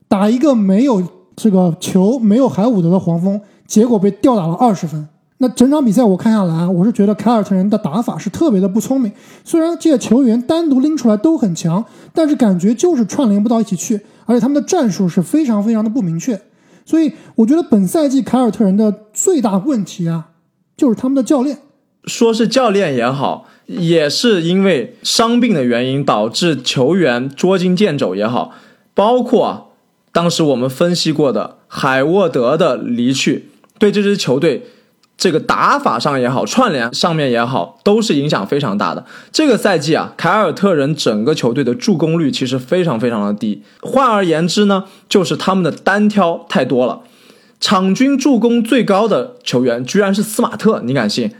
[0.07, 1.03] 打一个没有
[1.35, 5.09] 这个球、没有海伍德的黄蜂，结果被吊打了二十分。
[5.41, 9.13] 那整场比赛我看下来，我是觉得凯尔特人的打法是特别的不聪明。
[9.45, 16.41] 虽然这些球员单独拎出来都很强，但是感觉就是串联不到一起去，而且他们的战术是非常非常的不明确。
[16.85, 20.31] 所以我觉得本赛季凯尔特人的最大问题啊，
[20.77, 21.59] 就是他们的教练。
[22.05, 28.51] 说是教练也好，也是因为伤病的原因导致球员捉襟见肘也好，
[28.93, 29.71] 包括，
[30.11, 34.67] 当时我们分析过的海沃德的离去，对这支球队。
[35.19, 39.05] 这个打法上也好，串联上面也好，都是影响非常大的。
[39.33, 43.61] 这个赛季啊，凯尔特人整个球队的助攻率其实非常非常的低。
[43.83, 47.01] 换而言之呢，就是他们的单挑太多了。
[47.59, 51.33] 场均助攻最高的球员居然是斯马特，你敢信？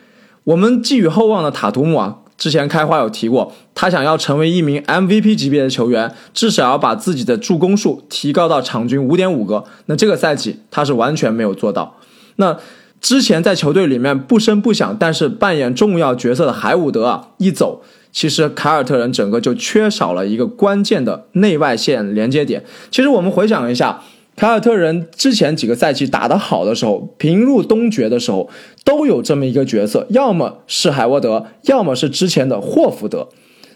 [0.43, 9.63] 我们寄予厚望的塔图姆啊，之前开花有提过，他想要成为一名 MVP 级别的球员，至少要把自己的助攻数提高到场均五点五个。
[9.87, 11.95] 那这个赛季他是完全没有做到。
[12.35, 12.57] 那。
[13.01, 22.65] 之前在球队里面不声不响，但是扮演重要角色的海伍德啊一走，其实凯尔特人整个就缺少了一个关键的内外线连接点。
[22.91, 24.03] 其实我们回想一下，
[24.35, 28.51] 凯尔特人之前几个赛季打得好的时候，平入东决的时候，
[28.85, 33.29] 都有这么一个角色，要么是海沃德，要么是之前的霍福德。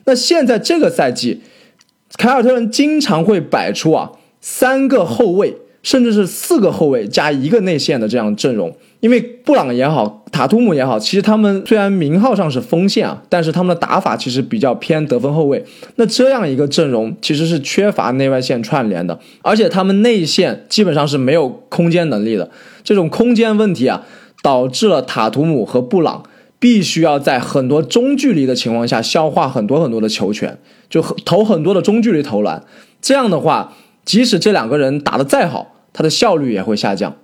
[0.05, 1.43] 那现在这个赛季，
[2.19, 8.77] 凯尔特人经常会摆出啊三个后卫，甚至是四个后卫加一个内线的这样阵容。
[9.03, 15.65] 因为布朗也好，塔图姆也好，其实他们虽然名号上是锋线啊，但是他们的打法其实比较偏得分后卫。
[15.97, 22.49] 那这样一个阵容其实是缺乏内外线串联的，而且他们内线基本上是没有空间能力的。
[22.85, 24.05] 这种空间问题啊，
[24.41, 26.23] 导致了塔图姆和布朗
[26.61, 30.57] 必须要在很多中距离的情况下消化很多很多的球权，
[30.89, 32.63] 就投很多的中距离投篮。
[33.01, 33.73] 这样的话，
[34.05, 37.17] 即使这两个人打得再好，他的效率也会下降。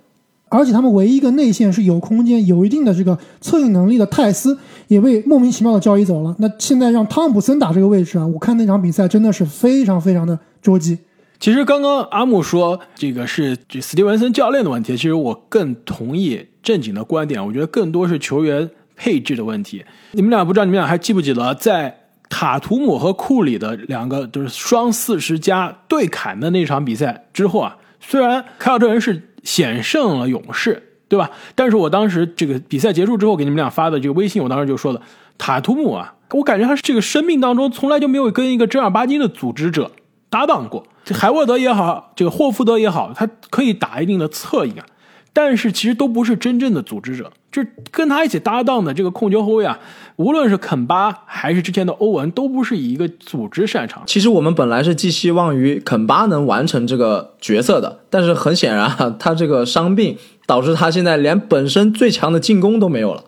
[0.49, 4.57] 而且他们唯一一个内线是有空间、有一定的这个策应能力的泰斯
[4.87, 6.35] 也被莫名其妙的交易走了。
[6.39, 10.97] 那现在让汤普森打这个位置啊，我看那场比赛真的是非常非常的捉急。
[11.39, 19.85] 其实刚刚阿木说这个是这斯蒂文森教练的问题，其实我更同意正经的观点，我觉得更多是球员配置的问题。
[20.13, 21.95] 你们俩不知道你们俩还记不记得，在
[22.27, 29.28] 塔图姆和库里的两个就是双四十加对砍的那场比赛之后啊，虽然凯尔特人是。
[29.49, 31.31] 险胜了勇士，对吧？
[31.55, 35.01] 但是我当时这个比赛结束之后给你们俩发的这个微信，我当时就说了，
[35.39, 39.91] 塔图姆啊，我感觉他这个生命当中从来就没有跟一个正儿八经的组织者
[40.29, 40.85] 搭档过。
[41.03, 44.85] 这海沃德也好，这个霍福德也好，他可以打一定的侧翼啊，
[45.33, 47.31] 但是其实都不是真正的组织者。
[47.51, 49.79] 就跟他一起搭档的这个控球后卫啊，
[50.17, 54.03] 无论是肯巴还是之前的欧文，都不是以一个组织擅长。
[54.05, 63.23] 其实我们本来是寄希望于肯巴能完成这个角色的，但是很显然啊， 他这个伤病导致他现在连本身最强的进攻都没有了。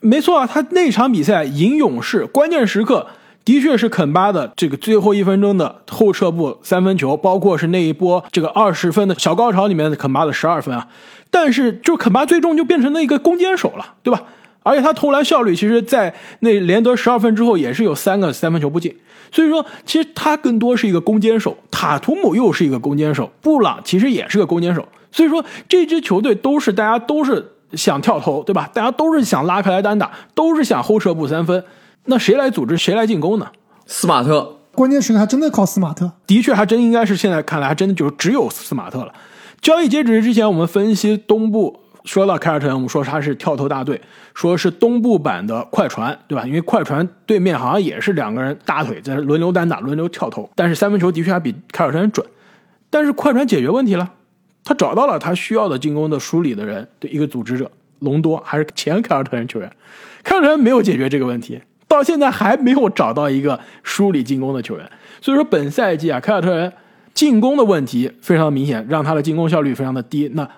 [0.00, 3.06] 没错啊，他那场比赛赢勇士，关键时刻
[3.44, 10.88] 的确是肯巴的这个最后一分钟的后撤步三分球，包括是那一波这个二十分的小高潮里面的肯巴的十二分啊。
[11.38, 14.22] 但是，就肯巴最终就变成了一个攻坚手了，对吧？
[14.62, 18.96] 而且他投篮效率，其实，在那连得十二分之后，也是有三个三分球不进。
[19.30, 21.58] 所以说，其实他更多是一个攻坚手。
[21.70, 24.88] 塔图姆又是一个攻坚手，布朗其实也是个攻坚手。
[25.12, 28.70] 所以说，这支球队都是大家都是想跳投，对吧？
[28.72, 31.62] 大家都是想拉开来单打，都是想后撤步三分。
[32.06, 33.48] 那谁来组织，谁来进攻呢？
[33.84, 36.10] 斯马特，关键时刻还真的靠斯马特。
[36.26, 39.12] 的确，还真应该是现在看来，还真的就只有斯马特了。
[39.60, 44.00] 交易截止日之前，我们分析东部说到凯尔特人，我们说他是跳投大队，
[44.32, 46.46] 说是东部版的快船，对吧？
[46.46, 52.24] 因为快船对面好像也是两个人大腿在轮流单打、轮流跳投，但是三分球的确还比凯尔特人准。
[52.88, 54.12] 但是快船解决问题了，
[54.62, 59.68] 他找到了他需要的进攻的梳理的人的一个组织者，隆多还是前凯尔特人球员，
[60.22, 64.88] 凯尔特人没有解决这个问题，到现在还没有找到一个梳理进攻的球员。
[65.20, 66.72] 所以说本赛季啊，凯尔特人
[67.16, 70.30] 进攻的问题非常明显，让他的进攻效率非常的低。
[70.34, 70.48] 那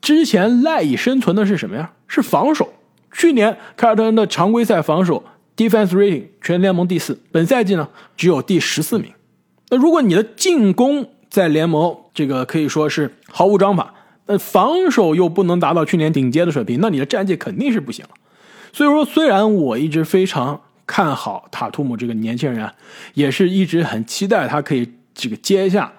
[0.00, 1.90] 之前赖以生存的是什么呀？
[2.06, 2.72] 是防守。
[3.12, 5.24] 去年凯尔特人的常规赛防守
[5.56, 9.10] defense rating 全联盟第四，本赛季呢只有第十四名。
[9.70, 13.92] 那如果你的进攻在联盟这个可以说是毫无章法，
[14.26, 18.10] 那防守又不能达到去年顶尖的水平，那你的战绩肯定是不行了。
[18.72, 22.70] 所以说，虽然我一直非常看好塔图姆这个年轻人，
[23.14, 25.92] 也是一直很期待他可以这个接一下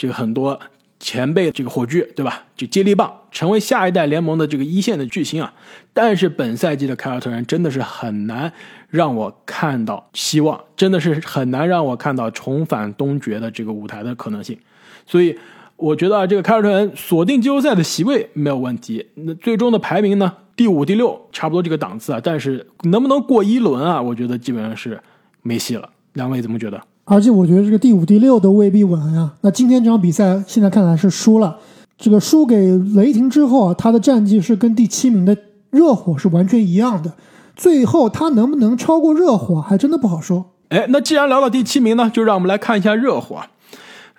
[0.00, 0.58] 这个很多
[0.98, 2.44] 前辈这个火炬，对吧？
[2.56, 5.52] 就接力棒，成为下一代联盟的这个一线的巨星啊。
[5.92, 8.50] 但是本赛季的凯尔特人真的是很难
[8.88, 14.58] 让我看到希望，真的是很难让我看到重返东决的这个舞台的可能性。
[15.06, 15.38] 所以
[15.76, 19.06] 我觉得啊，这个凯尔特人锁定季后赛的席位没有问题。
[19.16, 20.34] 那最终的排名呢？
[20.56, 22.20] 第五、第六，差不多这个档次啊。
[22.24, 24.00] 但是能不能过一轮啊？
[24.00, 24.98] 我觉得基本上是
[25.42, 25.90] 没戏了。
[26.14, 26.80] 两位怎么觉得？
[27.12, 29.34] 而且我觉得这个第五、第六都未必稳啊。
[29.40, 31.58] 那今天这场比赛现在看来是输了，
[31.98, 35.36] 这个输给雷霆之后啊，他的战绩是跟第七名的
[35.70, 37.12] 热火是完全一样的。
[37.56, 40.52] 最后他能不能超过热火，还真的不好说。
[40.68, 43.42] 哎，那既然聊到第七名呢，就让我们来看一下热火。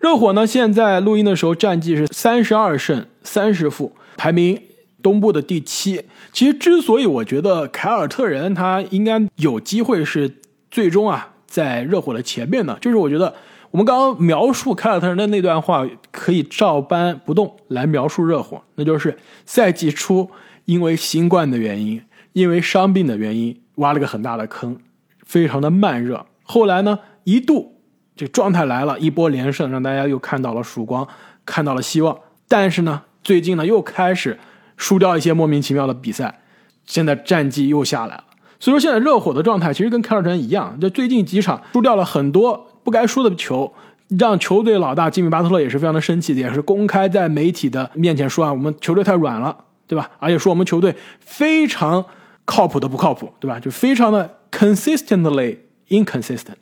[0.01, 4.59] 热火呢，现在录音的时候战绩是三十二胜三十负，排名
[5.01, 6.03] 东部的第七。
[6.33, 10.35] 其实，之所以我觉得凯尔特人他应该有机会是
[10.69, 13.35] 最终啊在热火的前面呢，就是我觉得
[13.71, 20.31] 我们刚刚描述凯尔特人的那段话可以照搬不动来描述热火，那就是赛季初
[20.63, 24.77] 因为新冠的原因，因为伤病的原因挖了个很大的坑，
[25.25, 26.25] 非常的慢热。
[26.43, 27.77] 后来呢，一度。
[28.13, 31.07] 这状态来了，一波连胜，让大家又看到了曙光，
[31.43, 32.15] 看到了希望。
[32.47, 34.37] 但是呢，最近呢又开始
[34.77, 36.41] 输掉一些莫名其妙的比赛，
[36.85, 38.23] 现在战绩又下来了。
[38.61, 43.73] 所以说，现在热火的状态其实跟凯尔特人一样，就最近几场输掉了很多不该输的球，
[44.19, 50.11] 让球队老大吉米巴特勒也是非常的生气，也是公开在媒体的面前说啊，我们球队太软了，对吧？
[50.19, 52.05] 而且说我们球队非常
[52.45, 53.59] 靠谱的不靠谱，对吧？
[53.59, 55.57] 就非常的 consistently
[55.89, 56.61] inconsistent。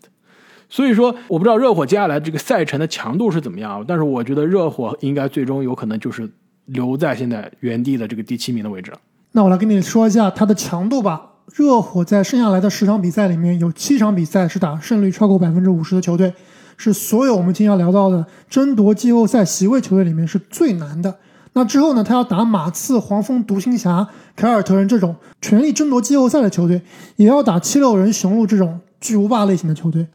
[0.70, 6.32] 所以说，我不知道热火接下来这个赛程的强度是怎么样，但是我觉得热火应该最终有可能就是
[6.68, 8.98] 留在现在原地的这个第七名的位置了。
[9.34, 11.26] 那我来跟你说一下它的强度吧。
[11.54, 16.34] 热火在剩下来的十场比赛里面，有七场比赛是打胜率超过百分之五十的球队，
[16.78, 21.18] 是所有我们今天要聊到的争夺季后赛席位球队里面是最难的。
[21.54, 26.82] 那之后呢，他要打马刺、黄蜂、独行侠、凯尔特人这种全力争夺季后赛的球队，
[27.16, 30.08] 也要打七六人、雄鹿这种巨无霸类型的球队。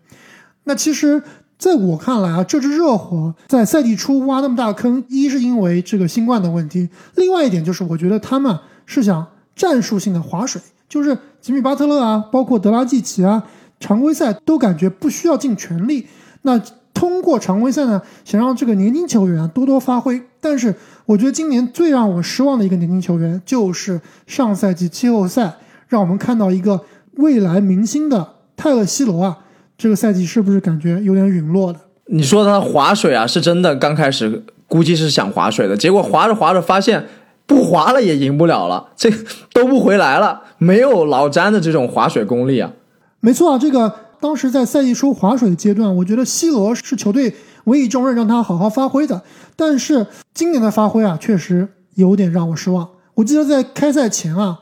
[0.63, 1.23] 那其实，
[1.59, 10.63] 在我看来啊，这支热火在赛季初挖那么大坑，一是因为这个新冠的问题，另外一点就是我觉得他们是想战术性的划水，
[10.95, 13.43] 就是吉米巴特勒啊，包括德拉季奇啊，
[13.81, 16.07] 常规赛都感觉不需要尽全力。
[16.43, 16.57] 那
[16.93, 20.23] 通过常规赛呢，想让这个年轻球员多多发挥。
[20.41, 20.73] 但是
[21.05, 25.55] 我觉得今年最让我失望的一个年轻球员，就是上赛季季后赛
[25.89, 26.83] 让我们看到一个
[27.15, 29.39] 未来明星的泰勒·西罗啊。
[29.77, 31.81] 这个赛季是不是感觉有点陨落了？
[32.07, 33.75] 你说他划水啊，是真的。
[33.75, 37.05] 刚开始估计是想划水的，结果划着划着发现
[37.47, 39.11] 不划了也赢不了了，这
[39.53, 42.73] 都不回来了，没有老詹的这种划水功力啊。
[43.21, 49.23] 没错啊，这个当时在赛季初划水阶段，我觉得 C 罗是球队委以重任，让他好好发挥的。
[49.57, 52.89] 但是今年的发挥啊，确实有点让我失望。
[53.15, 54.61] 我记得在开赛前啊，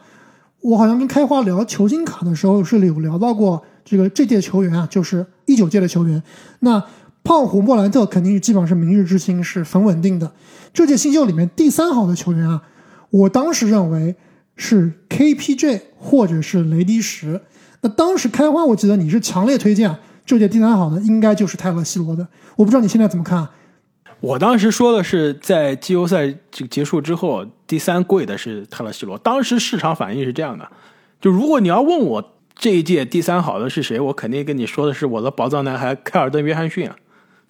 [0.61, 3.63] 我好像跟开花聊球星卡的时候是有聊到过。
[3.85, 6.23] 这个这届球员啊，就是一九届的球员。
[6.61, 6.81] 那
[7.25, 10.31] 胖虎莫兰特肯定是基本上是明日之星，是很稳定的。
[10.73, 12.63] 这届新秀里面第三好的球员啊，
[13.13, 14.17] 我当时认为
[14.57, 17.41] 是 KPJ 或者是雷迪什。
[17.83, 19.97] 那当时开花，我记得你是强烈推荐
[20.27, 22.27] 这届第三好的应该就是泰勒西罗的。
[22.57, 23.49] 我不知道你现在怎么看？
[24.21, 29.17] 我当时说的是在季后赛这结束之后，第三贵的是泰勒西罗。
[29.19, 30.69] 当时市场反应是这样的，
[31.21, 32.33] 就如果你要问我。
[32.55, 33.99] 这一届第三好的是谁？
[33.99, 36.95] 我肯定跟你说的是我的宝藏男孩凯尔登·约翰逊啊，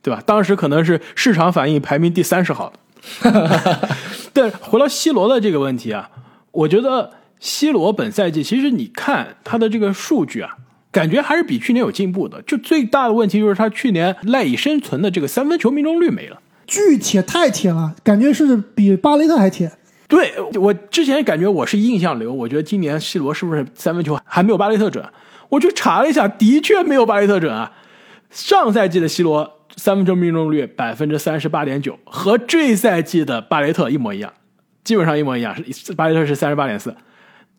[0.00, 0.22] 对吧？
[0.24, 2.78] 当时可能是市场反应排名第三十好的。
[4.32, 6.08] 但回到 C 罗的这个问题啊，
[6.50, 10.56] 我觉得 C 罗本赛季其实你看他的这个数据啊，
[10.90, 12.40] 感觉还是比去年有进步的。
[12.42, 19.72] 就最大的问题就是他去年赖以生存的这个三分球命中率没了，巨铁太铁了，感觉是比巴雷特还铁。
[20.08, 25.04] 对我之前感觉我是印象流，我觉得今年 C 罗是不是三分球还没有巴雷特准？
[25.48, 27.72] 我去查了一下，的确没有巴雷特准啊。
[28.30, 34.32] 上赛季的 C 罗三分球命中率百分之三十八点九，和这赛季的巴雷特一模一样，
[34.84, 35.54] 基本上一模一样。
[35.72, 36.94] 是巴雷特是三十八点四，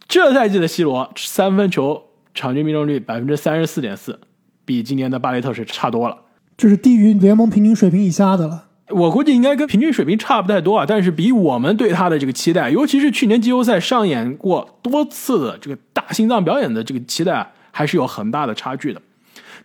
[0.08, 2.04] 这赛季的 C 罗三分球
[2.34, 4.20] 场均命中率百分之三十四点四，
[4.66, 6.18] 比今年的巴雷特是差多了。
[6.56, 8.66] 就是低于联盟平均水平以下的了。
[8.90, 19.02] 我估计应该跟平均水平差不太多啊，但是比我们对他的这个期待，尤其是去年季后赛上演过多次的这个大心脏表演的这个期待啊，还是有很大的差距的。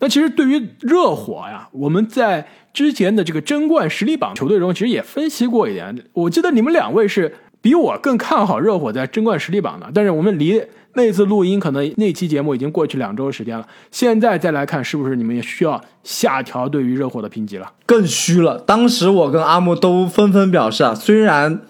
[0.00, 6.04] 那其实对于热火呀，我们在之前的这个争冠实力榜球队中，其实也分析过一点。
[6.12, 10.62] 我记得你们两位是比我更看好热火在争冠实力榜的，但是我们离
[10.94, 13.66] 那次录音可能那期节目已经过去两周时间了。
[13.90, 17.72] 现在再来看，是不是你们也需要下调对于热火的评级了？
[17.84, 18.58] 更虚了。
[18.60, 21.62] 当时我跟阿木都纷纷表示啊，虽然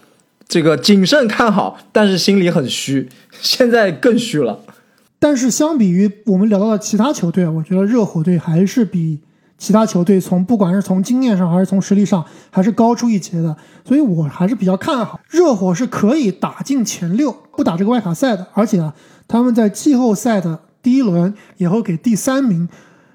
[0.47, 3.09] 这个谨慎看好，但是心里很虚。
[3.33, 4.61] 现在更虚了。
[5.19, 9.21] 但是相比于我们聊到的其他球队，我觉得热火队还是比
[9.57, 18.47] 其他球队从不管是从经验上还是从实力上还是高出一截的，所以我还是比较看好热火是可以打进前六，不打这个外卡赛的。
[18.55, 18.95] 而且啊，
[19.27, 22.69] 他们在季后赛的第一轮也会给第三名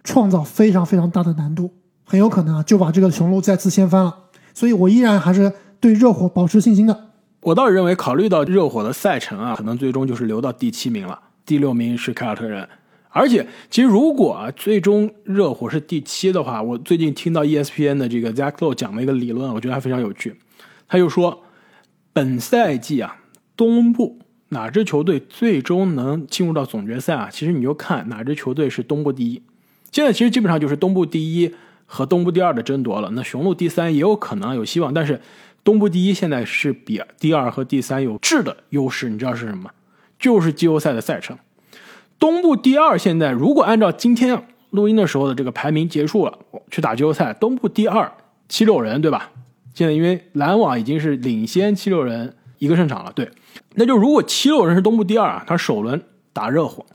[0.03, 1.71] 创造非常非常大的难度，
[2.03, 4.13] 很有可能啊就把这个雄鹿再次掀翻了。
[4.53, 7.05] 所以我依然还是对热火保持信心的。
[7.43, 11.17] 我倒是认为，考虑到热火的赛程啊，可能最终就是留到第七名了。
[11.45, 12.67] 第六名是凯尔特人，
[13.09, 20.35] 而且其实如果啊最终热火是第七的话，我最近听到 ESPN 的这个 Zach Lowe 讲了一个理论，我觉得还非常有趣。
[20.87, 21.43] 他就说，
[22.11, 23.17] 本赛季啊
[23.55, 24.19] 东部
[24.49, 27.29] 哪支球队最终能进入到总决赛啊？
[27.31, 29.41] 其实你就看哪支球队是东部第一。
[29.91, 31.53] 现在其实基本上就是东部第一
[31.85, 33.11] 和东部第二的争夺了。
[33.13, 35.21] 那雄鹿第三也有可能有希望，但是
[35.63, 39.69] 东部第一现在是比第二和第三有质的优势，你知道是什么？
[40.23, 41.37] 就是季后赛的赛程，
[42.17, 46.39] 东部第二现在如果按照今天录音的时候的这个排名结束了，
[46.71, 48.09] 去打季后赛，东部第二
[48.47, 49.31] 七六人，对吧？
[49.73, 53.29] 现在因为篮网已经是领先七六人一个胜场了，对，
[53.75, 56.01] 那就如果七六人是东部第二啊，他首轮
[56.31, 56.85] 打热火，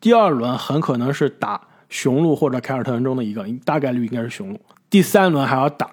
[0.00, 1.60] 第二轮很可能是打
[1.90, 4.58] 雄鹿或者凯尔特人中的一个，大概率应该是雄鹿，
[4.88, 5.90] 第三轮还要打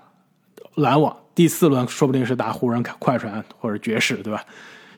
[0.76, 4.42] 篮网，第四轮说不定是打湖人、快船或者爵士，对吧？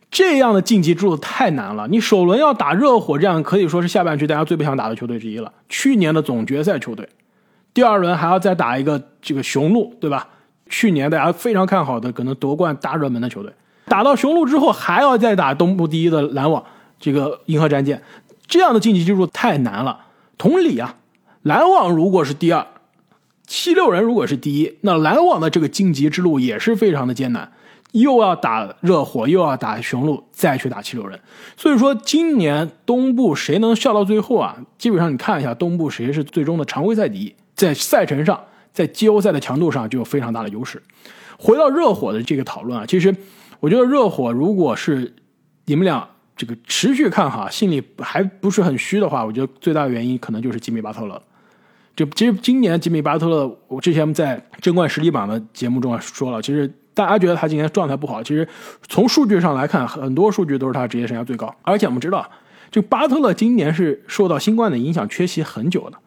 [0.10, 1.88] 这样的晋级之路太难了。
[1.90, 5.52] 你首轮要打热火，这样可以说是下半区大家最不想打的球队之一了。
[5.70, 7.08] 去年的总决赛球队，
[7.74, 10.30] 第二轮还要再打一个这个雄鹿，对吧？
[10.70, 13.52] 去年大家非常看好的可能夺冠大热门的球队，
[13.86, 16.64] 打到雄鹿之后还要再打东部第一的篮网，
[17.00, 18.02] 这个银河战舰，
[18.48, 20.06] 这样的晋级之路太难了。
[20.38, 20.96] 同理啊，
[21.44, 22.68] 篮网如果是第二，
[23.46, 27.52] 七六人如果是第一，那篮网的这个晋级之路也是非常的艰难。
[27.94, 31.20] 又要打热火，又要打雄鹿，再去打七六人，
[31.56, 34.58] 所以说今年东部谁能笑到最后啊？
[34.78, 38.40] 基本上你看一下东部谁是最终的常规赛第一，在赛程上，
[38.74, 40.82] 在季后赛的强度上就有非常大的优势。
[41.40, 43.16] 回到热火的这个讨论啊，其实
[43.60, 45.16] 我觉得热火如果是
[45.66, 51.20] 你们俩这个持续看好，心里还不是很虚的话，我觉得最大的原因可能就是吉米巴特勒。
[51.96, 56.72] 就其实今年吉米巴特勒，我之前在争冠实力榜的节目中啊说了，其实。
[56.98, 58.48] 大家觉得他今年状态不好，其实
[58.90, 61.54] 从数据上来看，很多数据都是他职业生涯最高。
[61.62, 62.28] 而且我们知道，
[62.72, 65.98] 就巴特勒今年是受到新冠的影响缺席很久的，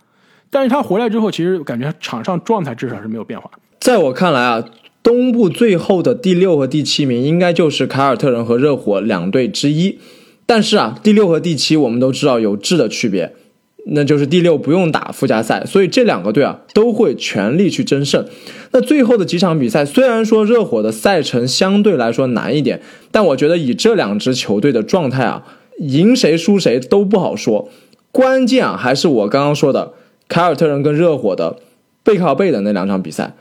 [0.51, 3.49] 但是他回来之后，其实感觉场上状态至少是没有变化。
[3.78, 4.64] 在我看来啊，
[5.01, 10.01] 东部最后的第六和第七名应该就是凯尔特人和热火两队之一。
[10.45, 13.36] 但是啊，第六和第七我们都知道有质的区别。
[13.87, 18.24] 那就是第六不用打附加赛，所以这两个队啊都会全力去争胜。
[18.72, 25.45] 那最后的几场比赛，虽然说热火的赛程相对来说难一点，但我觉得以这两支球队的状态啊，
[25.78, 27.68] 赢谁输谁都不好说。
[28.12, 29.93] 关键啊还是我刚刚说的
[30.28, 31.57] 凯尔特人跟热火的
[32.03, 33.35] 背靠背的那两场比赛，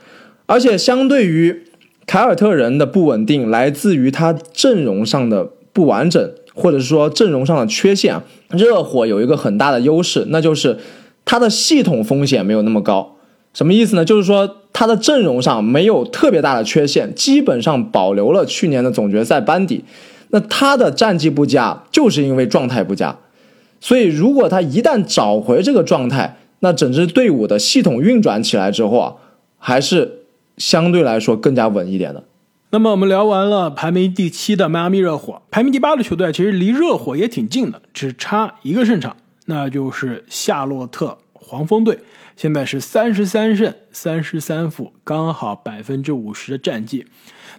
[0.46, 1.64] 而且相对于
[2.06, 6.32] 凯尔特人的不稳定，来自于他阵容上的不完整。
[6.54, 8.20] 或者是说阵容上的缺陷，
[8.50, 10.78] 热火有一个很大的优势，那就是
[11.24, 13.16] 它的系统风险没有那么高。
[13.52, 14.04] 什么意思呢？
[14.04, 19.84] 就是说它的阵容上没有特别大的缺陷，基本上保留了去年的总决赛班底。
[20.32, 23.18] 那他的战绩不佳，就是因为状态不佳。
[23.80, 29.14] 所以如果他一旦找回这个状态，那整支队伍的系统运转起来之后啊，
[29.58, 30.20] 还是
[30.56, 32.22] 相对来说更加稳一点的。
[32.72, 39.16] 那么我们聊完了排名第七的迈阿密热火，排名第八的球队其实离热火也挺近的，只差一个胜场，
[39.46, 41.98] 那就是夏洛特黄蜂队，
[42.36, 47.06] 现在是三十三胜三十三负，刚好百分之五十的战绩。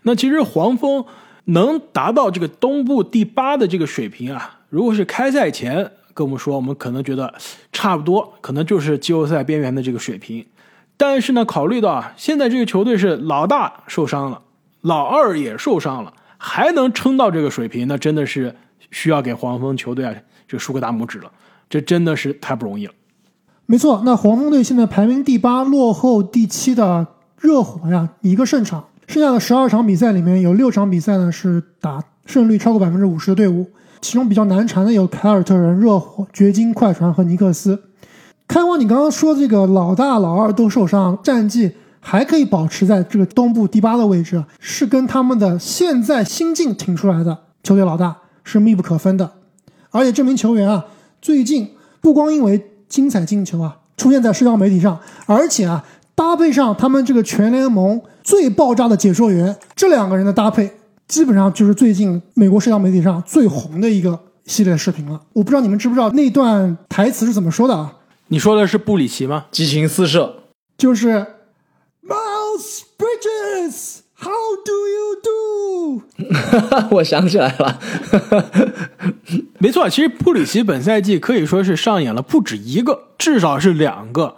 [0.03, 1.03] 那其实黄蜂
[1.43, 7.33] 能达到这个东部第八的这个水平啊，如果是开赛前跟我们说，我们可能觉得
[7.73, 10.45] 差不多，可能就是季后赛边缘的这个水平。
[10.95, 14.43] 但是呢，考虑到啊，现在这个球队是老大受伤了，
[14.81, 18.55] 老二也受伤了，还能撑到这个水平，那真的是
[18.89, 20.13] 需要给黄蜂球队啊，
[20.47, 21.31] 就竖个大拇指了。
[21.69, 22.93] 这真的是太不容易了。
[23.65, 27.07] 没错，那黄蜂队现在排名第八，落后第七的
[27.39, 28.85] 热火呀一个胜场。
[29.07, 33.69] 剩下的十二场比赛里面有六场比赛呢是打胜率超过百分之五十的队伍，
[34.01, 37.83] 其中比较难缠的有凯尔特人、热火、掘金、快船和尼克斯。
[38.47, 41.71] 看完你刚刚说这个老大老二都受伤，战绩
[42.01, 49.31] 还可以保持在这个东部第八的位置，是跟他们的现在新晋挺出来的球队老大是密不可分的。
[49.91, 50.85] 而且这名球员啊，
[51.21, 51.69] 最近
[52.01, 55.85] 不光因为精彩进球啊出现在社交媒体上，而且啊
[56.15, 60.71] 搭配上他们这个全联盟最爆炸的解说员，这两个人的搭配
[61.07, 65.21] 基本上就是最近美国社交媒体上最红的一个系列视频了。
[65.33, 67.93] 我不知道你们知不知道那段台词是怎么说的啊？
[68.29, 69.45] 你说的是布里奇吗？
[69.51, 70.35] 激情四射，
[70.77, 71.25] 就是
[72.03, 76.01] Miles Bridges，How do you do？
[76.97, 77.79] 我想起来了，
[79.59, 84.37] 没错，其实布里奇本赛季可以说是上演了不止一个，至少是两个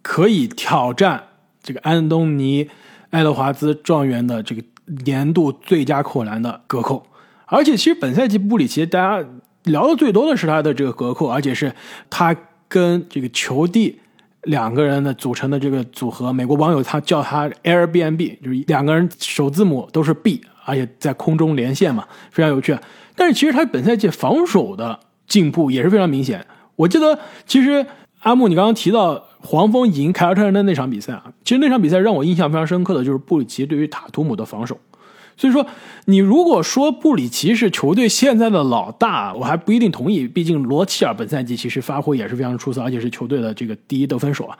[0.00, 1.28] 可以挑战
[1.62, 2.64] 这个安东尼·
[3.10, 4.62] 爱德华兹状元的这个
[5.04, 7.06] 年度最佳扣篮的隔扣。
[7.46, 9.28] 而且，其实本赛季布里奇大家
[9.64, 11.74] 聊的最多的是他的这个隔扣，而且是
[12.08, 12.34] 他。
[12.72, 14.00] 跟这个球帝
[14.44, 22.76] 两个人的组成的这个组合，美国网友他叫他 Airbnb，就是两个人首字母都是 B，而且在空中连线嘛，非常有趣。
[23.14, 26.44] 但是其实他本赛季防守的进步也是非常明显。
[26.76, 27.86] 我记得其实
[28.20, 34.76] 阿木，你刚刚提到黄蜂赢凯尔特人的那场比赛啊，其实那场比赛让我印象非常深刻的就是布里奇对于塔图姆的防守。
[35.42, 35.66] 所以说，
[36.04, 40.28] 你如果说布里奇是球队现在的老大，我还不一定同意。
[40.28, 44.56] 毕竟罗齐尔本赛季其实发挥也是非常出色，而且是球队的这个第一得分手啊。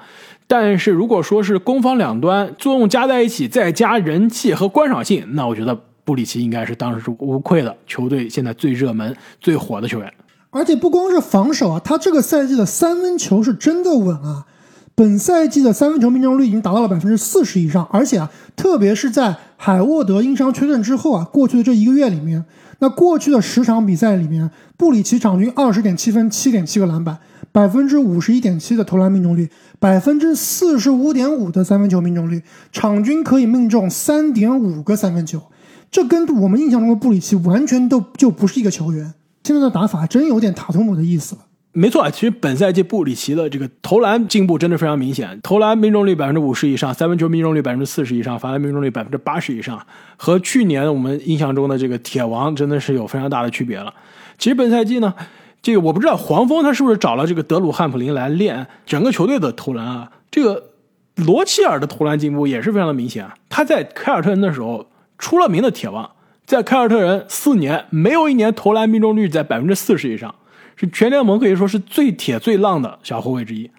[0.48, 10.12] 但是如果说是攻防两端作用加在一起，再加人气和观赏性，那我觉得布里奇应该是当时是无愧的球队现在最热门、最火的球员。
[10.50, 14.44] 而且不光是防守啊，他这个赛季的三分球是真的稳啊。
[15.02, 22.44] 本赛季的三分球命中率已经达到了百分之四十以上，而且啊，特别是在海沃德因伤缺阵之后啊，过去的这一个月里面，
[22.78, 27.18] 那过去的十场比赛里面，布里奇场均二十点七分、七点七个篮板，
[27.50, 29.50] 百分之五十一点七的投篮命中率，
[29.80, 35.42] 百分之四十五点五的三分球命中率，场均可以命中三点五个三分球，
[35.90, 39.12] 这跟我们印象中的布里奇完全都就不是一个球员。
[39.42, 41.40] 现在的打法真有点塔图姆的意思了。
[41.74, 49.86] 没错，其实本赛季布里奇的这个投篮进步真的非常明显，投篮命中率百分之五十以上，三分球命中率百分之四十以上，罚篮命中率百分之八十以上，
[50.18, 53.94] 和去年我们印象中的这个铁王真的是有非常大的区别了。
[54.36, 55.14] 其实本赛季呢，
[55.62, 60.12] 这个我不知道黄蜂他是不是找了这个德鲁汉普林来练整个球队的投篮啊？
[60.30, 60.72] 这个
[61.14, 63.26] 罗齐尔的投篮进步也是非常的明显。
[63.48, 66.10] 他在凯尔特人的时候出了名的铁王，
[66.44, 70.34] 在凯尔特人四年没有一年投篮命中率在百分之四十以上。
[70.82, 73.70] 是全联盟可以说是最铁最浪的小后卫之一，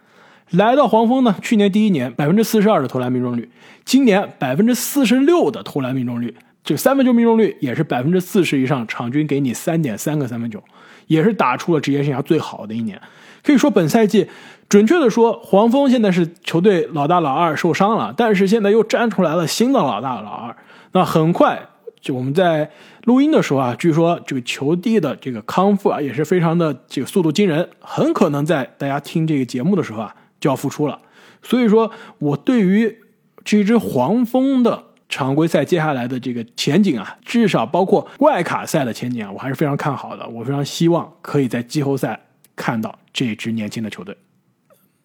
[0.52, 3.52] 来到黄蜂呢，去年第一年百分之四十二的投篮命中率，
[3.84, 6.34] 今年百分之四十六的投篮命中率，
[6.64, 10.64] 这三分球命中率也是百分之四十以上，场均给你三点三个三分球，
[11.08, 13.02] 也是打出了职业生涯最好的一年。
[13.44, 14.30] 可以说本赛季，
[14.70, 20.56] 准确的说，黄蜂现在是球队老大老二受伤了，但是现在又站出来了新的老大老二，
[20.94, 21.68] 那很快。
[22.04, 22.70] 就我们在
[23.06, 31.00] 录音的时候啊，据说这个球帝的这个康复啊，也是非常的这个速度惊人，很可能在大家听这个节目的时候啊就要复出了。
[31.42, 31.90] 所以说
[32.20, 33.00] 我对于
[33.46, 40.28] 这支黄蜂的常规赛接下来的这个前景啊，至少包括外卡赛的前景啊，我还是非常看好的。
[40.28, 42.20] 我非常希望可以在季后赛
[42.58, 44.18] 看到这支年轻的球队。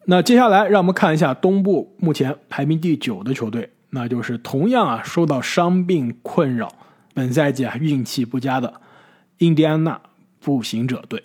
[0.03, 6.69] 那接下来让我们看一下东部目前排名第九的球队，那就是同样啊受到伤病困扰。
[7.19, 8.79] 本赛季啊，运气不佳的
[9.39, 9.99] 印第安纳
[10.39, 11.21] 步行者队。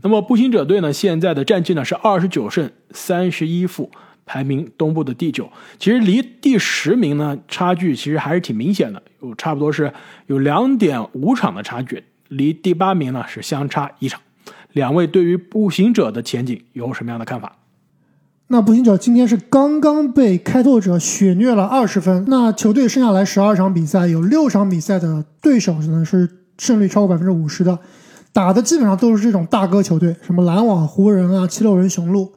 [0.00, 3.90] 那么步行者队呢，现在的战绩呢是二十九胜三十一负，
[4.24, 5.50] 排名东部的第九。
[5.80, 9.92] 其实离第十名呢差距其实还是挺明显的，有差不多是
[10.26, 12.04] 有两点五场的差距。
[12.28, 14.20] 离第八名呢是相差一场。
[14.70, 17.58] 两位对于步行者的前景有什么样的看法？
[18.52, 22.26] 那步行者今天是刚刚被开拓者血虐了二十分。
[22.28, 26.28] 那球队剩下来十二场比赛，有六场比赛的对手呢是
[26.58, 27.78] 胜率超过百分之五十的，
[28.30, 32.30] 打的基本上都是这种大哥球队，什么篮网、湖人啊、七六人、雄鹿。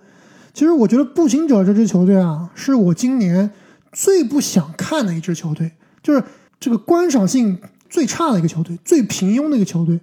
[0.53, 3.51] 其实我觉得步行者这支球队啊，是我今年
[3.91, 6.23] 最不想看的一支球队，就是
[6.61, 7.59] 这个观赏性
[7.89, 9.99] 最差的一个球队，最平庸的一个球队。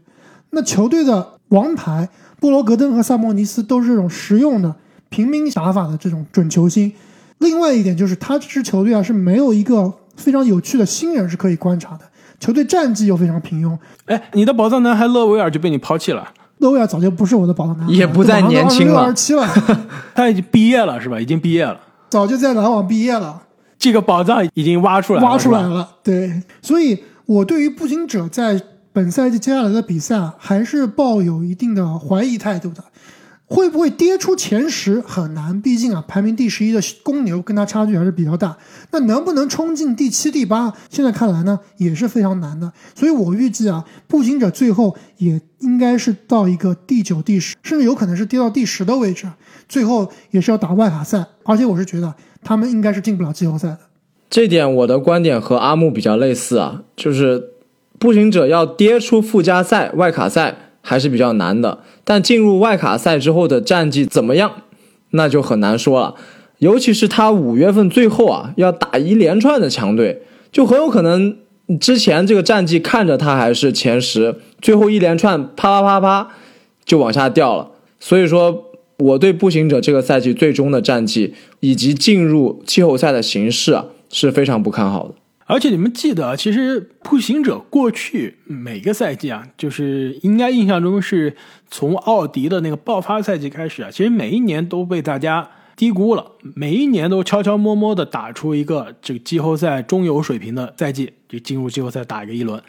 [0.50, 4.76] 那球队的王牌布罗格登和萨莫尼斯都是这种实用的。
[5.12, 6.90] 平民打法的这种准球星，
[7.38, 12.00] 另外一点就是他这支球队啊是没有一个非常有趣的新人是可以观察的，
[12.40, 13.78] 球队战绩又非常平庸。
[14.06, 19.46] 哎，你的宝藏男孩勒维尔就被你抛弃了，勒维尔早就不是我的宝藏男孩，也不再年轻了二十七了，
[20.16, 21.20] 他已经毕业了是吧？
[21.20, 23.42] 已经毕业了，早就在篮网毕业了，
[23.78, 25.60] 这个宝藏已经挖出来了，挖出来。
[25.60, 25.86] 了。
[26.02, 28.58] 对，所以我对于步行者在
[28.94, 32.82] 本赛季接下来的比赛啊，还是抱有一定的怀疑态度的。
[33.52, 38.56] 会不会跌出前十很难，毕竟啊，排名第十一的公牛跟他差距还是比较大。
[38.92, 40.72] 那能不能冲进第七、第八？
[40.88, 42.72] 现在看来呢，也是非常难的。
[42.94, 49.26] 所以我预计啊，步行者最后也应该是到一个第九、第十，甚至有可能是跌到第十的位置。
[49.68, 53.78] 最后也是要打外卡赛，而且我是觉得他们应该是进不了季后赛的。
[54.30, 57.50] 这点我的观点和阿木比较类似啊，就是
[57.98, 64.64] 步行者要跌出附加赛、外卡赛还是比较难的，但进入外卡赛之后的战绩怎么样，
[65.12, 66.14] 那就很难说了。
[66.58, 70.22] 尤其是他五月份最后啊要打一连串的强队，
[70.52, 71.38] 就很有可能
[71.80, 76.28] 之前这个战绩看着他还是前十，最后一连串啪啪啪啪
[76.84, 77.70] 就往下掉了。
[77.98, 78.64] 所以说，
[78.98, 85.14] 我对步行者这个赛季最终的战绩以及进入季后赛的形势啊是非常不看好的。
[85.46, 91.36] 而且你们记得，其实步行者过去每个赛季啊，就是应该印象中是
[91.68, 102.62] 从奥迪的那个爆发赛季开始啊，其实每一年都被大家低估了，每一年都悄悄摸摸的打出一个这个季后赛中游水平的赛季，就进入季后赛打一个一轮。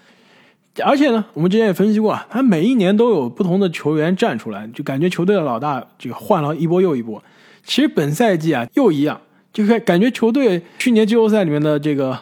[0.84, 7.24] 而且呢，我们之前也分析过，他每一年都有不同的球员站出来，就感觉球队的老大这个换了一波又一波。
[7.64, 9.22] 其实本赛季啊又一样，
[9.54, 12.18] 就是感觉球队去年季后赛里面的这个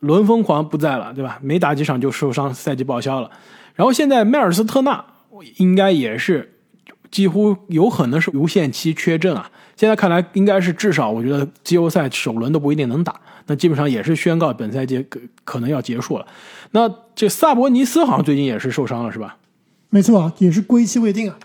[0.00, 1.38] 轮疯狂不在了，对吧？
[1.42, 3.30] 没打几场就受伤，赛季报销了。
[3.74, 5.04] 然后现在迈尔斯特纳
[5.56, 6.56] 应该也是
[7.10, 9.50] 几乎有可能是无限期缺阵啊。
[9.76, 16.26] 现在看来应该是至少我觉得季后赛首轮都不一定能打，那基本上也是宣告本赛季可可能要结束了。
[16.72, 19.38] 那这萨博尼斯好像最近也是受伤了，是吧？
[19.88, 21.38] 没错啊，也是归期未定啊。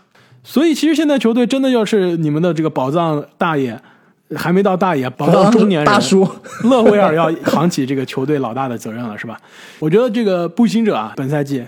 [0.44, 3.82] 所以其实现在球队真的要是你们的这个宝藏大爷，
[4.36, 6.28] 还没到大爷，宝藏中年人大叔
[6.64, 9.40] 勒维尔要扛起这个球队老大的责任了，是吧？
[9.80, 11.66] 我觉得这个步行者啊，本赛季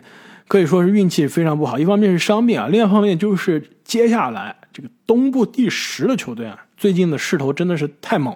[0.48, 8.36] 可以说是运气非常不好，一方面是伤病啊，另一方面就是接下来这个东部第十的球队啊，最近的势头真的是太猛，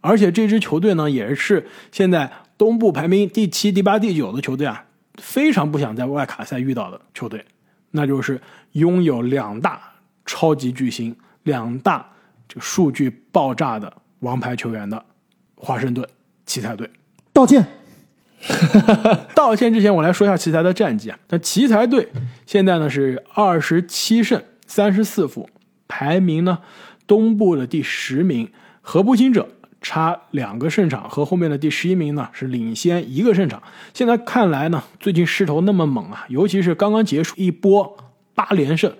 [0.00, 4.84] 而且这支球队呢，也是现在东部排名第七、第八、第九的球队啊，
[5.20, 7.44] 非常不想在外卡赛遇到的球队，
[7.92, 8.40] 那就是
[8.72, 9.80] 拥有两大
[10.24, 11.14] 超级巨星、
[11.44, 12.11] 两大
[12.52, 15.02] 这个数据爆炸的王牌球员的
[15.54, 16.06] 华盛顿
[16.44, 16.90] 奇才队。
[17.32, 17.66] 道歉，
[19.34, 21.18] 道歉之前，我来说一下奇才的战绩啊。
[21.30, 22.10] 那奇才队
[22.44, 25.48] 现在呢是二十七胜三十四负，
[25.88, 26.58] 排名呢
[27.06, 28.50] 东部的第十名，
[28.82, 29.48] 和步行者
[29.80, 33.62] 差两个胜场，和后面的第十一名呢是领先一个胜场。
[33.94, 37.96] 现在看来呢，最近势头那么猛啊，尤其是刚刚结束一波
[38.34, 38.92] 八连胜，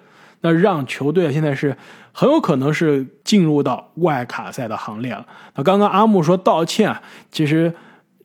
[0.43, 1.75] 那让球队现在是
[2.13, 5.27] 很有可能是进入到外卡赛的行列了。
[5.55, 7.73] 那刚刚阿木说道歉啊，其实。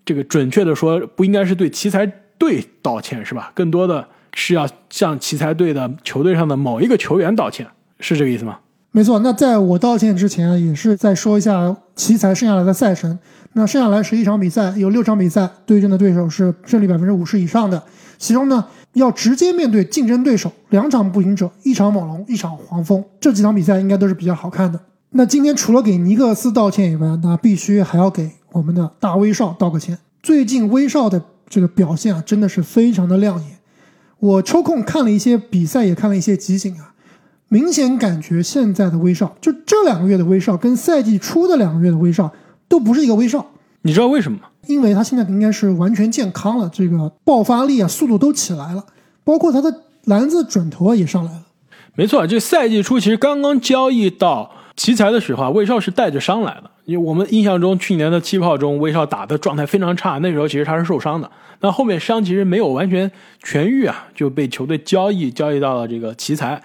[0.08, 2.06] 这个准确的说，不应该是对奇才
[2.38, 3.52] 队道歉，是吧？
[3.54, 7.68] 更多的是要向奇才队的球队上的某一个球员道歉，
[8.00, 8.60] 是这个意思吗？
[8.92, 9.20] 没错。
[9.20, 13.20] 那在我道歉之前，也是再说一下奇才剩下来的赛程。
[13.52, 17.84] 那剩下来十一场比赛，有六场比赛对阵的对手是胜率百分之五十以上的，
[18.18, 18.64] 其中呢
[18.98, 24.80] 要直接面对竞争对手，两场步行者，一场猛龙，一场黄蜂，这几场比赛应该都是比较好看的。
[25.12, 29.98] 那今天除了给尼克斯道歉以外，那必须还要给我们的大威少道个歉。
[30.22, 33.58] 最近威少的这个表现啊，真的是非常的亮眼。
[34.20, 36.94] 我抽空看了一些比赛，也看了一些集锦啊，
[37.48, 42.34] 明显感觉现在的威少，就这两个月的威少，跟赛季初的两个月的威少
[42.68, 43.46] 都不是一个威少。
[43.84, 44.44] 你知道为什么吗？
[44.68, 48.86] 因为他现在应该是完全健康了，这个爆发力啊、速度都起来了，
[49.24, 51.42] 包括他的篮子准头啊也上来了。
[51.96, 56.70] 没错，这赛季初其实刚刚交易到奇才的时候啊，威少是带着伤来的。
[56.86, 61.30] 因为我们印象中，去年的气泡中，威少打的状态非常差，那时候其实他是受伤的。
[61.60, 63.12] 那后面伤其实没有完全
[63.44, 66.62] 痊愈啊，就被球队交易交易到了这个奇才。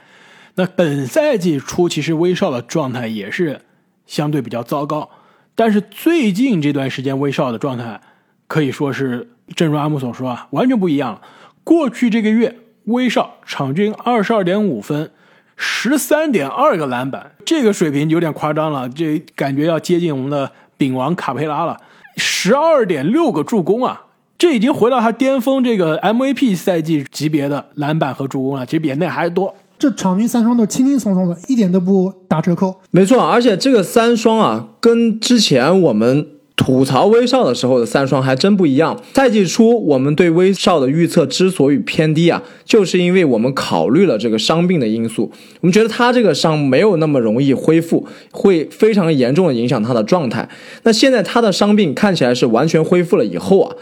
[0.55, 3.63] 那本赛季初，其实威少的状态也是
[4.07, 5.09] 相对比较糟糕，
[5.55, 8.01] 但是最近这段时间，威少的状态
[8.47, 11.21] 可以说是，正如阿木所说啊，完全不一样了。
[11.65, 15.11] 过去这个月，威少场均二十二点五分。
[15.55, 21.79] 十三点二个篮板，这个水平有点夸张了，这感觉要接近我们的饼王卡佩拉了。
[22.17, 29.55] 十二点六个助攻啊，这已经回到他巅峰这个 MVP 赛季级别的篮板和助攻了，其实比那还多。
[29.83, 32.73] 这场均三双都轻轻松松的，一点都不打折扣。
[32.93, 36.25] 没错，而且这个三双啊，跟之前我们
[36.55, 38.97] 吐槽威少的时候的三双还真不一样。
[39.15, 50.49] 赛季初我们对威少的预测之所以偏低啊，就是因为我们考虑了这个伤病的因素，我们觉得他这个伤没有那么容易恢复，会非常严重的影响他的状态。
[50.85, 53.75] 那现在他的伤病看起来是完全恢复了以后啊，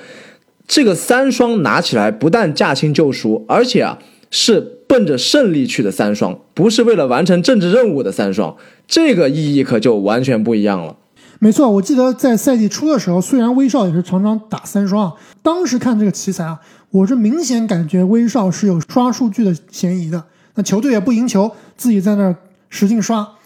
[0.67, 3.99] 这个三双拿起来不但驾轻就熟，而且啊
[4.31, 8.57] 是奔着胜利去的三双，不是为了完成政治任务的三双，
[8.87, 10.97] 这个意义可就完全不一样了。
[11.39, 16.61] 没错，我记得在赛季初的时候，虽然威少也是常常打三双啊，当时看这个奇才啊，
[16.91, 20.25] 我是明显感觉威少是有刷数据的嫌疑的。
[20.55, 22.37] 那球队也不赢球，自己在那儿
[22.69, 23.37] 使劲刷，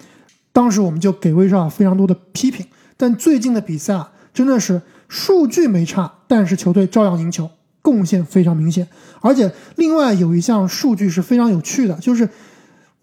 [0.52, 2.66] 当时我们就给威少非常多的批评。
[2.96, 8.88] 但最近的比赛啊，真的是数据没差，但是球队照样赢球，贡献非常明显。
[9.24, 12.28] 而且另外有一项数据是非常有趣的，就是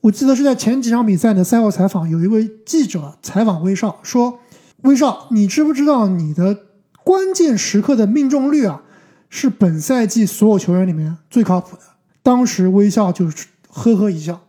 [0.01, 4.39] 我记得是在前几场比赛的赛后采访，有一位记者采访威少说。
[4.83, 6.57] 威少，你知不知道你的
[7.03, 8.81] 关键时刻的命中率啊，
[9.29, 11.83] 是本赛季所有球员里面最靠谱的？
[12.23, 14.41] 当时威少就是呵呵一笑。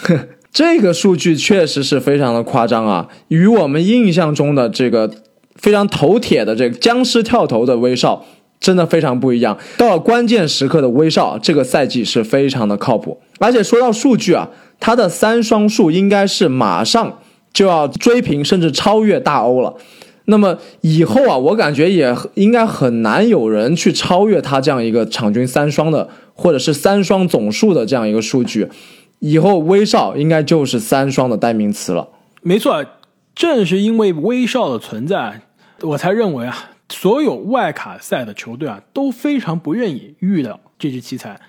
[0.52, 5.10] 这个数据确实是非常的夸张啊，与我们印象中的这个
[5.56, 8.24] 非常头铁的这个僵尸跳投的威少
[8.60, 9.58] 真的非常不一样。
[9.76, 13.20] 到了关键时刻的威少，这个赛季是非常的靠谱。
[13.38, 17.18] 而且说到数据啊，他的三双数应该是马上。
[17.52, 19.74] 就要追平甚至超越大欧了，
[20.26, 28.68] 那么以后啊，我感觉也应该很难有人去超越他这样一个场均三双的，或者是三双总数的这样一个数据。
[29.18, 32.08] 以后威少应该就是三双的代名词了。
[32.42, 32.86] 没错，
[33.34, 35.40] 正是因为威少的存在，
[35.80, 41.40] 我才认为啊，所有外卡赛的球队啊都非常不愿意遇到这支奇才，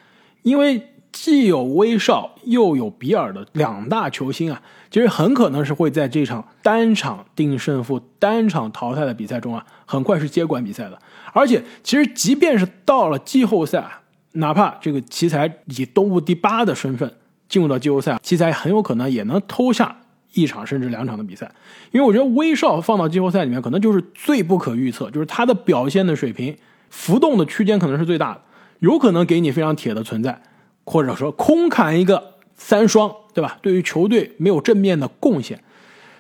[0.44, 4.62] 因为既有威少又有比尔的两大球星啊。
[4.90, 11.00] 其实很可能是会在这场单场定胜负、单场淘汰的比赛中啊，很快是接管比赛的。
[11.32, 13.90] 而且，其实即便是到了季后赛，
[14.34, 17.10] 哪怕这个奇才以东部第八的身份
[17.48, 20.01] 进入到季后赛，奇才很有可能也能偷下
[20.34, 21.52] 一场甚至两场的比赛。
[21.92, 26.56] 因为我觉得威少放到季后赛里面，可能就是最不可预测，就是他的表现的水平
[26.90, 28.42] 浮动的区间可能是最大的，
[28.80, 30.42] 有可能给你非常铁的存在，
[30.84, 33.16] 或者说空砍一个三双。
[33.34, 33.58] 对吧？
[33.62, 35.64] 对于球队没有正面的贡献，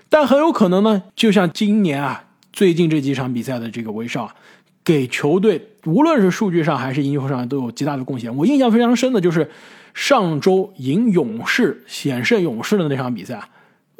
[0.07, 4.33] 但很有可能呢，就像今年啊，最近这几场比赛的这个威少，
[4.81, 8.33] 给球队无论是数据上还是赢球上都有极大的贡献。
[8.37, 9.51] 我印象非常深的就是
[9.93, 13.43] 上周赢勇士险胜勇士的那场比赛，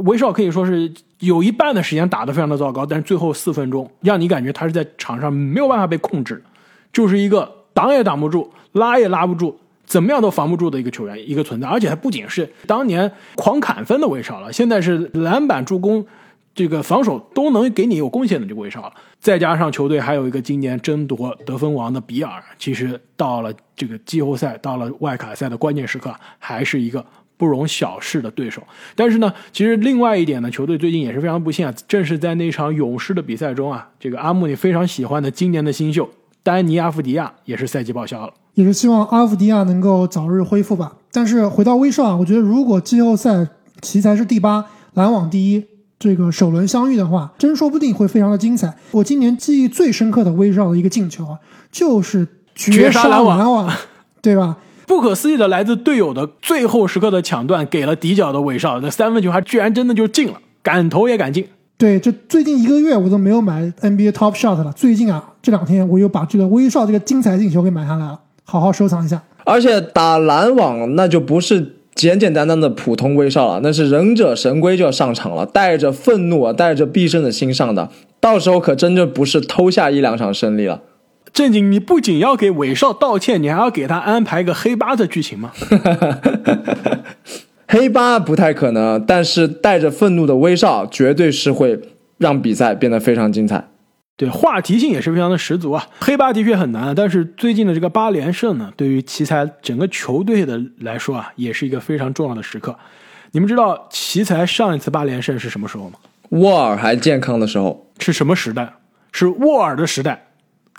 [0.06, 6.44] 威少可以说是有一半的时间打得非常的糟糕，但是最后四分钟让你感觉他是在场上没有办法被控制，
[6.92, 9.58] 就是一个挡也挡不住，拉也拉不住。
[9.84, 16.06] 怎么样都防不住的一个球员，一个存在，而且他不仅是当年狂砍分的威少了，现在是篮板、助攻、
[16.56, 18.94] 这个防守都能给你有贡献的这个威少了。
[19.20, 27.06] 再加上球队还有一个今年争夺得分王的比尔，其实到了这个季后赛、到了外卡赛的关键时刻，还是一个
[27.42, 28.62] 不容小视的对手。
[28.96, 36.08] 但是呢，其实另外一点呢，球队最近也是非常不幸啊，正是在那场勇士的比赛中啊，这个阿穆里非常喜欢的今年的新秀
[36.44, 38.32] 丹尼阿夫迪亚也是赛季报销了。
[38.54, 40.94] 也是希望阿夫迪亚能够早日恢复吧。
[41.12, 43.48] 但是回到威少啊，我觉得如果季后赛
[43.82, 44.64] 奇才是第八，
[44.94, 45.66] 篮网第一，
[45.98, 48.76] 这个首轮相遇的话，真说不定会非常的精彩。
[48.92, 51.40] 我今年记忆最深刻的威少的一个进球啊，
[51.72, 53.68] 就是绝杀篮网，
[54.22, 54.58] 对吧？
[54.86, 61.48] 不可思议的来自队友的最后时刻的抢断，给了底角的韦少，那三分球还居然真的就进了，敢投也敢进。
[61.78, 68.20] 对，这最近一个月我都没有买 NBA Top Shot 了，最近啊这两天我又把这个威少这个精彩进球给买下来了。
[68.44, 80.82] 好好收藏一下，而且打篮网那就不是简简单单的普通威少了，那是忍者神龟就要上场了，带着愤怒啊、带着必胜的心上的，到时候可真就不是偷下一两场胜利了。
[81.34, 85.52] 正经，你不仅要给韦少道歉，你还要给他安排个黑八的剧情吗？
[87.68, 91.80] 黑八不太可能，但是带着愤怒的威少绝对是会
[92.18, 93.70] 让比赛变得非常精彩。
[94.18, 95.88] 对，话题性也是非常的十足啊。
[96.02, 102.76] 黑八的确很难，但是最近的这个八连胜呢，对于奇才整个球队的来说啊，也是一个非常重要的时刻。
[103.32, 105.96] 你们知道奇才上一次八连胜是什么时候吗？
[106.30, 107.88] 沃尔还健康的时候。
[108.00, 108.74] 是什么时代？
[109.14, 110.28] 是沃尔的时代，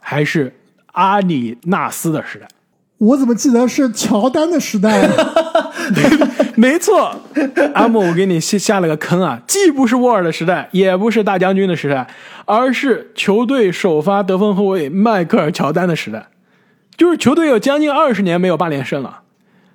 [0.02, 0.54] 还是
[0.92, 2.46] 阿里纳斯的时代？
[2.98, 5.08] 我怎么记得是乔丹的时代？
[6.54, 7.16] 没错，
[7.74, 9.40] 阿莫，我给你下下了个坑啊！
[9.46, 12.06] 既不是沃尔的时代，也不是大将军的时代，
[12.44, 16.28] 而是球队首发得分后卫迈克尔乔丹的时代。
[16.96, 19.22] 就是球队有将近二十年没有八连胜了，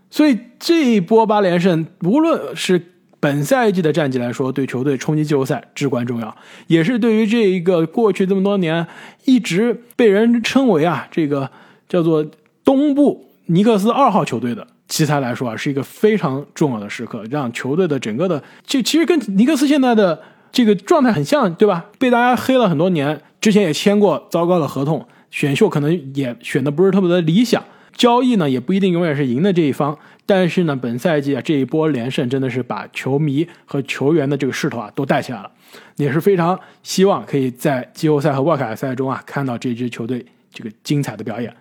[0.10, 6.36] 所以这一波八连胜，无论是本赛季的战绩来说，对球队冲击季后赛至关重要，
[6.68, 8.86] 也是对于这一个过去这么多年
[9.26, 11.50] 一直被人称为啊这个
[11.90, 12.26] 叫做
[12.64, 21.86] 东部尼克斯二号球队的奇才来说啊，是一个非常重要的时刻，让球队的整个的就其实跟尼克斯现在的这个状态很像，对吧？
[21.98, 27.64] 被大家黑了很多年，之前也签过糟糕的合同，选秀可能也选的不是特别的理想，
[27.96, 29.98] 交易呢也不一定永远是赢的这一方。
[30.28, 35.50] 但是呢，本赛季啊这一波连胜真的是把球迷和球员的这个势头啊都带起来了，
[35.96, 41.56] 也是非常希望可以在季后赛和外卡赛中啊看到这支球队这个精彩的表演。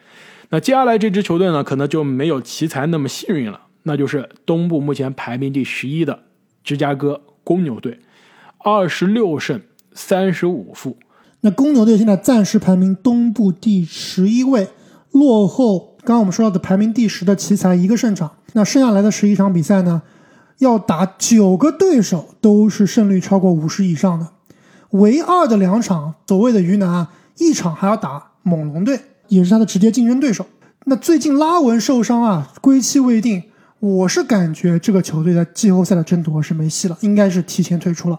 [0.51, 6.25] 那接下来这支球队呢，可能就没有奇才那么幸运了，那就是东部目前排名第十一的
[6.65, 8.01] 芝加哥公牛队，
[8.59, 9.61] 二十六胜
[9.93, 10.97] 三十五负。
[11.43, 14.67] 那公牛队现在暂时排名东部第十一位，
[15.13, 18.33] 落后刚刚我们说到的排名第十的奇才一个胜场。
[18.57, 20.01] 那剩下来的十一场比赛呢，
[20.61, 24.29] 要打九个对手都是胜率超过五十以上的，
[24.93, 28.99] 唯二的两场所谓的鱼腩，一场还要打猛龙队，
[29.29, 30.47] 也是他的直接竞争对手。
[30.87, 33.43] 那最近拉文受伤啊，归期未定，
[33.79, 38.19] 我是感觉这个球队在季后赛的争夺是没戏了，应该是提前退出了。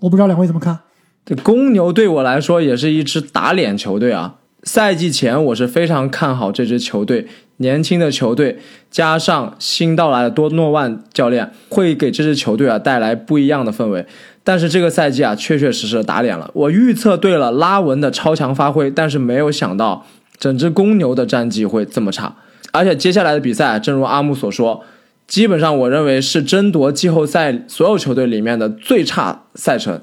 [0.00, 0.80] 我不知道两位怎么看？
[1.24, 4.39] 这公牛对我来说也是一支打脸球队啊。
[4.62, 8.58] 赛季前我是非常看好这支球队，年轻的球队
[8.90, 14.04] 加上新到来的多诺万教练，会给这支球队啊带来不一样的氛围。
[14.44, 16.50] 但是这个赛季啊，确确实实打脸了。
[16.52, 20.06] 我预测对了拉文的超强发挥，但是没有想到
[20.38, 22.36] 整支公牛的战绩会这么差。
[22.72, 24.84] 而且接下来的比赛，正如阿木所说，
[25.26, 30.02] 基本上我认为是争夺季后赛所有球队里面的最差赛程。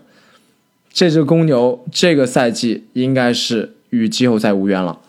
[0.92, 3.77] 这支公牛这个赛季应该是。
[3.90, 5.00] 与季后赛无缘了。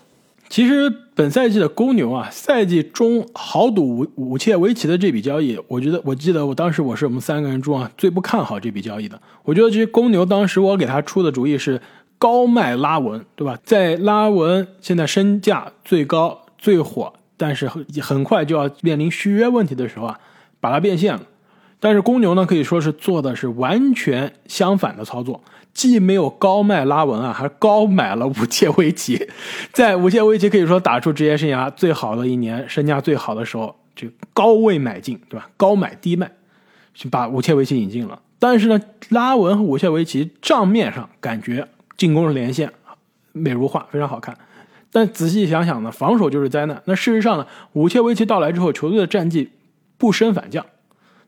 [0.49, 9.21] 其实本赛季的公牛啊，赛季中豪赌武武切维奇的这笔交易，我觉得我记得我当时我是我们三个人中啊最不看好这笔交易的。
[9.43, 11.81] 我觉得这公牛当时我给他出的主意是
[12.17, 13.59] 高卖拉文，对吧？
[13.63, 17.69] 在拉文现在身价最高最火，但是
[18.01, 20.19] 很快就要面临续约问题的时候啊，
[20.61, 21.21] 把它变现了。
[21.81, 25.43] 但是公牛呢，可以说是做的是完全相反的操作。
[25.75, 29.29] 既没有高卖拉文啊，还高买了武切维奇，
[29.71, 35.49] 在武切维奇可以说打出职业生涯最好的一年，身价最好的时候，就高位买进，对吧？
[35.57, 36.33] 高买低卖，
[36.95, 38.21] 去把武切维奇引进了。
[38.41, 42.73] 但是呢，拉文和武切维奇账面上感觉进攻是连线，
[43.31, 44.37] 美如画，非常好看。
[44.91, 46.83] 但仔细想想呢，防守就是灾难。
[46.87, 49.51] 那事实上呢，武切维奇到来之后，球队的战绩
[49.97, 50.67] 不升反降。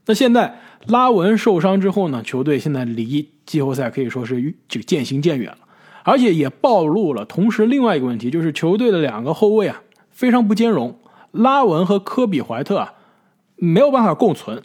[0.07, 3.31] 那现在拉文受伤之后呢，球队现在离。
[3.47, 5.59] 季后赛可以说是这个渐行渐远了，
[6.05, 9.83] 而且也暴露了同时另外一个问题，就是球队的两个后卫啊
[10.13, 10.97] 非常不兼容，
[11.33, 12.95] 拉文和科比怀特啊
[13.57, 14.63] 没有办法共存。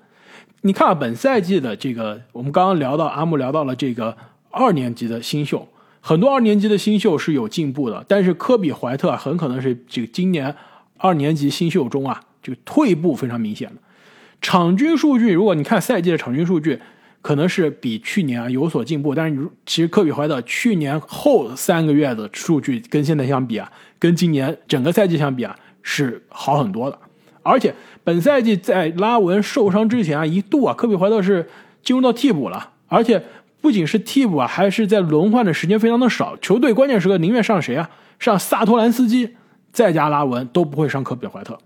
[0.62, 4.16] 你看本赛季的这个，我们刚刚聊到阿木聊到了这个
[4.52, 5.68] 二年级的新秀，
[6.00, 10.56] 很多二年级的新秀是有进步的，但是科比怀特很可能是这个今年
[11.00, 13.82] 二年级新秀中啊这个退步非常明显的。
[14.46, 16.80] 场均数据，如果你看赛季的场均数据。
[17.24, 23.68] 可能是比去年啊有所进步，但是其实科比怀特去年后三个月的数据跟现在相比啊，
[23.98, 27.00] 跟今年整个赛季相比啊是好很多的。
[27.42, 27.74] 而且
[28.04, 31.50] 本赛季在拉文受伤之前啊，一度啊科比怀特是
[31.82, 33.24] 进入到替补了，而且
[33.60, 36.38] 不仅是替补啊，还是在轮换的时间非常的少。
[36.38, 37.90] 球队关键时刻宁愿上谁啊？
[38.20, 39.36] 上萨托兰斯基，
[39.72, 41.58] 再加拉文都不会上科比怀特。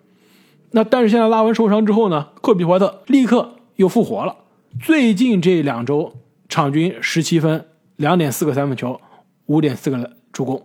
[0.72, 4.36] 那但是现在拉文受伤之后呢，科比怀特立刻又复活了。
[4.80, 6.13] 最近这两周，
[6.47, 7.65] 场均十七分，
[7.95, 9.01] 两点四个三分球，
[9.47, 10.61] 五点四个助攻，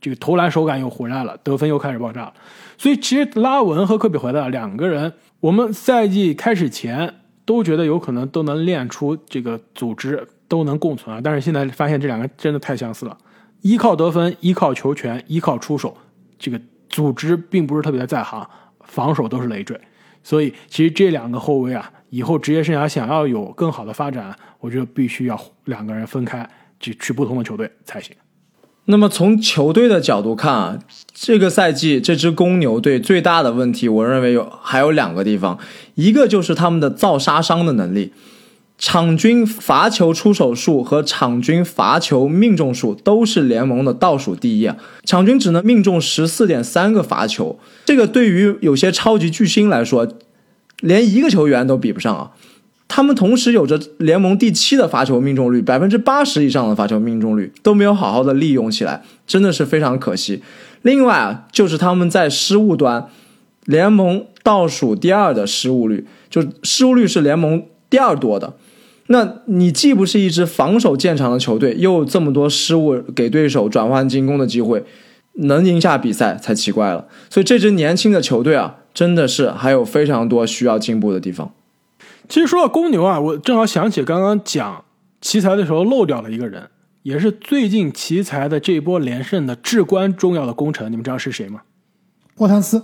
[0.00, 2.34] 这个投篮手感又回来了，得分又开始爆炸了。
[2.76, 7.14] 所以其实拉文和科比怀特两个人，我们赛季开始前
[7.46, 11.20] 都觉得有可能都能练出这个组织，都能共存啊。
[11.24, 13.16] 但是现在发现这两个真的太相似了，
[13.62, 15.96] 依靠得分，依靠球权，依靠出手，
[16.38, 18.46] 这个组织并不是特别的在行，
[18.86, 19.78] 防守都是累赘。
[20.22, 21.92] 所以其实这两个后卫啊。
[22.10, 28.14] 以后职业生涯想要有更好的发展，我觉得必须要两个人分开，去去不同的球队才行。
[28.84, 30.78] 那么从球队的角度看啊，
[31.12, 35.58] 这个赛季这支公牛队最大的问题，我认为有还有两个地方，
[35.96, 38.12] 一个就是他们的造杀伤的能力，
[38.78, 50.06] 场均罚球出手数和场均罚球命中数都是联盟的倒数第一啊，场均只能命中十四点三个罚球，这个对于有些超级巨星来说。
[50.82, 52.32] 连一个球员都比不上啊！
[52.86, 60.42] 他们同时有着联盟第七的罚球命中率，百分之八十以上的罚球命中率都没有好好的利用起来，真的是非常可惜。
[60.82, 63.08] 另外啊，就是他们在失误端
[63.64, 68.52] 联盟倒数第二的失误率，就失误率是联盟第二多的。
[69.08, 74.84] 那你既不是一支防守见长的球队，又有这么多失误给对手转换进攻的机会，
[75.34, 77.06] 能赢下比赛才奇怪了。
[77.30, 81.52] 所以这支年轻的球队啊，真的是还有非常多需要进步的地方。
[82.28, 84.84] 其实说到公牛啊，我正好想起刚刚讲
[85.20, 86.68] 奇才的时候漏掉了一个人，
[87.04, 90.90] 也是最近奇才的这一波连胜的至关重要的功臣。
[90.90, 91.62] 你们知道是谁吗？
[92.34, 92.82] 波坦斯，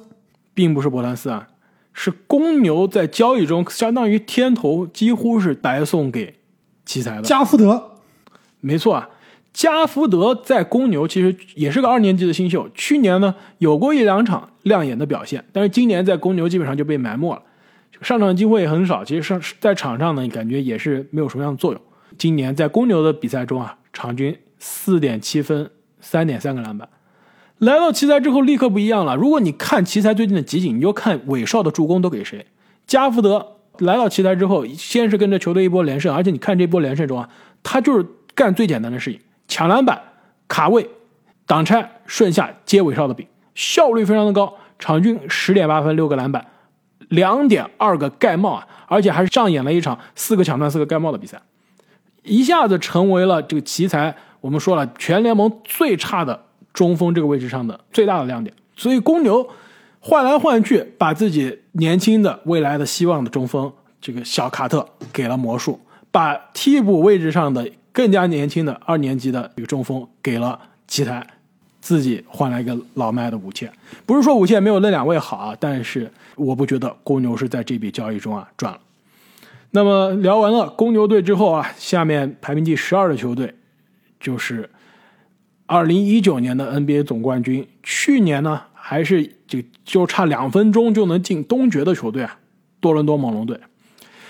[0.54, 1.48] 并不是伯兰斯啊，
[1.92, 6.36] 是公牛在交易中相当于天头，几乎是白送给
[6.84, 7.22] 奇才的。
[7.22, 7.98] 加福德，
[8.60, 9.10] 没错啊，
[9.52, 17.42] 加福德在公牛其实也是个二年级的新秀，去年呢有过一两场亮眼的表现，但是今年在公牛基本上就被埋没了，
[18.00, 19.04] 上场机会也很少。
[19.04, 21.80] 其实上在场上呢，感觉也是没有什么样的作用。
[22.16, 25.70] 今年在公牛的比赛中啊，场均四点七分，
[26.00, 26.88] 三点三个篮板。
[27.58, 29.14] 来到奇才之后，立刻不一样了。
[29.14, 32.46] 如果你看奇才最近的集锦，你就看韦少的助攻都给谁？
[32.86, 37.28] 加福德来到奇才之后，先是跟着球队一波连胜，而且你看这波连胜中啊，
[37.62, 40.00] 他就是干最简单的事情：抢篮板、
[40.48, 40.90] 卡位、
[41.46, 44.54] 挡拆、顺下接韦少的饼，效率非常的高。
[44.80, 46.44] 场均十点八分，六个篮板，
[47.08, 51.40] 两点二个盖帽啊，而且还是上演了一场四个抢断、四个盖帽的比赛，
[52.24, 54.16] 一下子成为了这个奇才。
[54.40, 56.46] 我们说了，全联盟最差的。
[56.72, 59.46] 中锋这个位置上的最大的亮点，所以公牛
[60.00, 63.70] 换来换去，把自己年轻的未来的希望的中锋
[64.00, 65.78] 这个小卡特给了魔术，
[66.10, 70.58] 把替补位置上的更加年轻的二年级的这个中锋给了
[70.88, 71.26] 奇才，
[71.80, 73.70] 自己换来一个老迈的武切。
[74.06, 78.80] 不是说武切没有那两位好啊，但是我不觉得公牛是在这笔交易中啊赚了。
[79.72, 83.54] 那么聊完了公牛队之后啊，下面排名第十二的球队
[84.18, 84.70] 就是。
[85.72, 92.38] 二零一九年的 NBA 总冠军，去年呢还是就就差两分钟就能进东决的球队啊，
[92.78, 93.58] 多伦多猛龙队。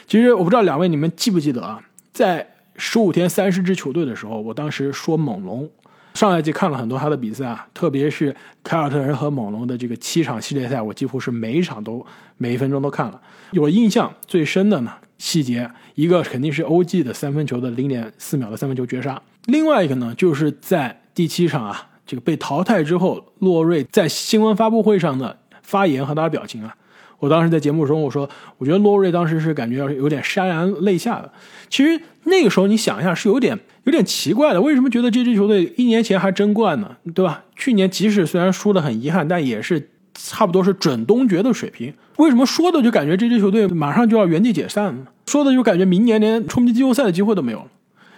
[0.06, 1.82] 其实我不知道两位你们记不记得啊，
[2.12, 5.68] 在十五天三十支球队的时候，我当时说猛龙
[6.14, 8.32] 上赛季看了很多他的比赛啊，特别是
[8.62, 13.20] 凯尔特人和猛龙的这个七场系列赛，我几乎是每一场都每一分钟都看了。
[13.50, 21.01] 有印象最深的呢细节，一个肯定是 OG 的三分球的零点四秒的三分球绝杀，另外一个呢就是在。
[21.14, 26.74] 第七场啊，这个被淘汰之后，洛瑞在新闻发布会上的发言和他的表情啊，
[27.18, 31.30] 我当时在节目中我说，我觉得洛瑞当时是感觉要有点潸然泪下的。
[31.68, 36.96] 其实那个时候你想一下是有点有点奇怪的，为什么觉得这支球队一年前还争冠呢？
[37.14, 37.44] 对吧？
[37.54, 41.92] 去年即使虽然输的很遗憾，但也是差不多是准东决的水平。
[42.16, 45.06] 为什么说的就感觉这支球队马上就要原地解散了？
[45.26, 47.66] 说的就感觉明年连冲击季后赛的机会都没有了。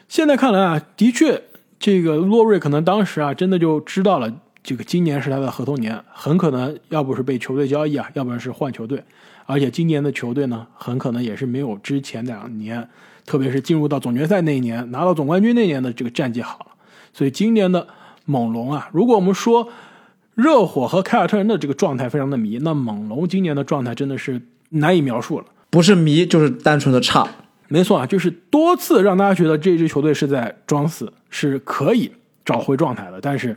[0.09, 1.43] 现在看来啊，的确。
[1.85, 4.33] 这个洛瑞可能当时啊，真的就知道了，
[4.63, 9.05] 这个今年是他的合同年，很可能要不是被球队交易啊，要不然是换球队，
[9.45, 12.89] 而且今年的球队呢，很可能也是没有之前两年，
[13.27, 16.67] 特别是进入到总决赛那一年，拿到总冠军那年的这个战绩好了。
[17.13, 17.87] 所以今年的
[18.25, 19.69] 猛龙啊，如果我们说
[20.35, 27.29] 热火和凯尔特人的这个状态非常的迷，那猛龙今年的状态真的是难以描述了，不是迷就是单纯的差。
[27.69, 32.13] 没错啊，就是多次让大家觉得这支球队是在装死，是可以
[32.45, 33.57] 找回状态的，但是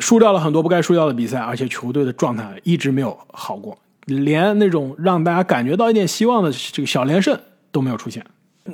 [0.00, 7.38] 输掉了很多不该输掉的比赛，而且球队的状态一直没有好过，连那种让大家感觉到一点希望的这个小连胜
[7.72, 8.24] 都没有出现。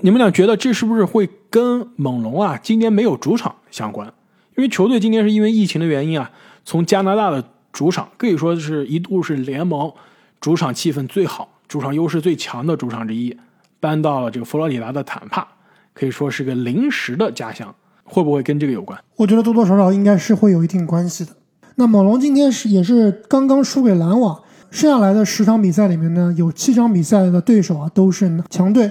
[0.03, 4.13] 你们俩觉得这是不是会跟猛龙啊今年没有主场相关？
[4.57, 6.31] 因为球队今年是因为疫情的原因啊，
[6.65, 9.93] 从加拿大的主场可以说是一度是联盟
[10.41, 13.37] 主场气氛最好、主场优势最强的主场之一。
[13.85, 15.47] 搬到了这个佛罗里达的坦帕，
[15.93, 18.99] 可以说是个临时的家乡，会不会跟这个有关？
[19.17, 21.33] 我觉得多多少少应该是会有一定关系的。
[21.75, 28.91] 那猛龙今天是也是刚刚输给篮网，剩下来的十场比赛里面呢，有七场比赛的对手啊都是强队，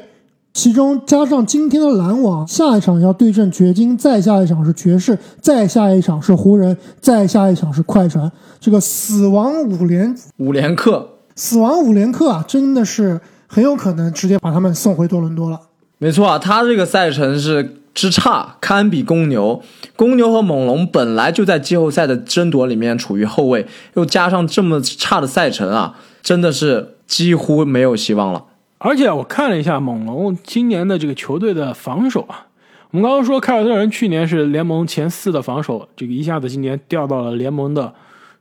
[0.54, 13.20] 其中加上今天的篮网，下一场要对阵掘金，再下一场是爵士，再下一场是湖人，再下一场是快船，这个死亡五连五连克，死亡五连克啊，真的是。
[13.54, 15.60] 很有可能直接把他们送回多伦多了。
[16.00, 19.62] 没错啊，他这个赛程是之差，堪比公牛。
[19.96, 28.44] 公牛和猛龙本来就在季后赛的争夺里面处于后位，又加上这么差的赛程啊，真的是几乎没有希望了。
[28.80, 32.48] 而且我看了一下猛龙今年的这个球队的防守啊，
[32.90, 37.94] 我们刚刚说凯尔特人去年是联盟前四的防守，这个一下子今年掉到了联盟的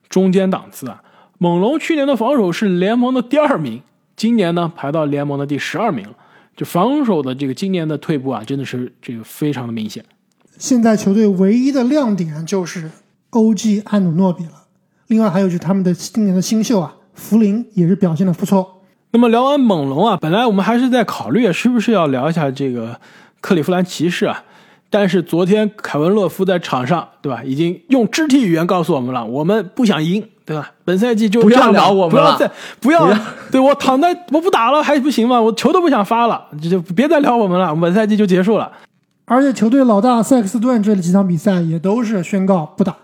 [0.08, 1.02] 中间档次啊。
[1.36, 3.82] 猛龙去年的防守是联盟的第二名。
[4.16, 6.14] 今年呢，排到联盟的第十二名了，
[6.56, 10.04] 就防守的这个今年的退步啊，真的是这个非常的明显。
[10.58, 12.90] 现在球队唯一的亮点就是
[13.30, 14.52] OG 安努诺比了，
[15.08, 18.82] 另外还有就是他们的今年的新秀啊福林也是表现的不错。
[19.10, 23.00] 那么聊完猛龙啊，本来我们还是在考虑是不是要聊一下这个
[23.40, 24.44] 克利夫兰骑士啊，
[24.88, 27.42] 但是昨天凯文洛夫在场上，对吧？
[27.42, 30.70] 已经用肢体语言告诉我们了，我们不想赢，对吧？
[30.84, 33.18] 本赛季就不要聊我们了不要再不要不要
[33.50, 35.40] 对我躺在我不打了还不行吗？
[35.40, 38.70] 我球都不想发了，这就别再聊我们了，我们本赛季就结束了。
[39.24, 42.94] 而且球队老大塞克斯顿这几场比赛也都是宣告不打，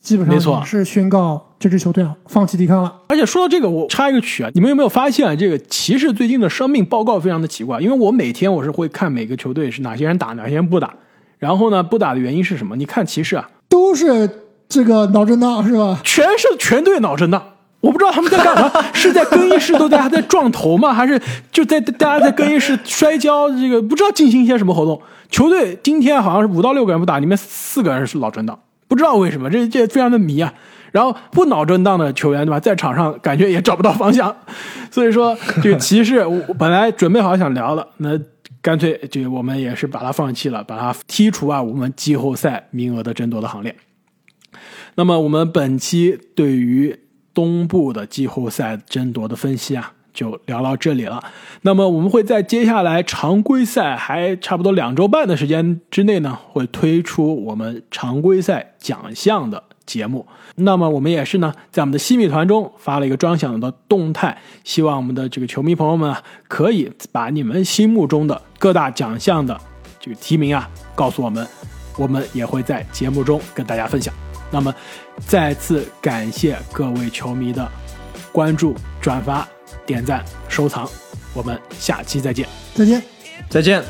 [0.00, 2.94] 基本上也是宣告这支球队啊放弃抵抗了。
[3.08, 5.34] 而且说到这个，我插一个曲啊，你们有没有发现啊？
[5.34, 10.94] 这个骑士最近的伤病报告非常的奇怪，因为我每天我是会看每个球队是哪些人打，哪些人不打。
[11.38, 12.76] 然后呢，不打的原因是什么？
[12.76, 14.28] 你看骑士啊，都是
[14.72, 16.00] 这个脑震荡是吧？
[16.02, 17.42] 全是全队脑震荡。
[17.80, 20.94] 我不知道他们在干嘛， 是在更衣室都在还在撞头吗？
[20.94, 21.20] 还是
[21.50, 23.50] 就在大家在更衣室摔跤？
[23.50, 24.98] 这个不知道进行一些什么活动。
[25.28, 28.58] 球队今天好像是五到六个人不打，里面四个人是脑震荡，
[28.88, 30.54] 不知道为什么，这这非常的迷啊。
[30.92, 34.34] 然后不脑震荡的球员对吧，在场上感觉也找不到方向，
[34.90, 38.10] 所以说这个骑士，我我本来准备好想聊的，那
[38.60, 43.74] 干脆就我们也是把它放弃了，把它剔除啊我们季后赛名额的争夺的行列。
[44.94, 46.98] 那么我们本期对于
[47.34, 51.22] 东部的季后赛争夺的分析啊，就聊到这里了。
[51.62, 60.26] 那么我们会在接下来常规赛还差不多两周半的时间之内呢，会推出我们常规赛奖项的节目。
[60.56, 69.58] 那么我们也是呢，在我们的西米团中发了一个专享的动态，希望我们的这个球迷朋友们啊，可以把你们心目中的各大奖项的
[69.98, 71.46] 这个提名啊，告诉我们，
[71.96, 74.12] 我们也会在节目中跟大家分享。
[74.52, 74.72] 那么，
[75.26, 77.68] 再次感谢各位球迷的
[78.30, 79.48] 关注、转发、
[79.84, 80.88] 点赞、收藏，
[81.34, 82.46] 我们下期再见。
[82.74, 83.02] 再见。
[83.48, 83.82] 再见。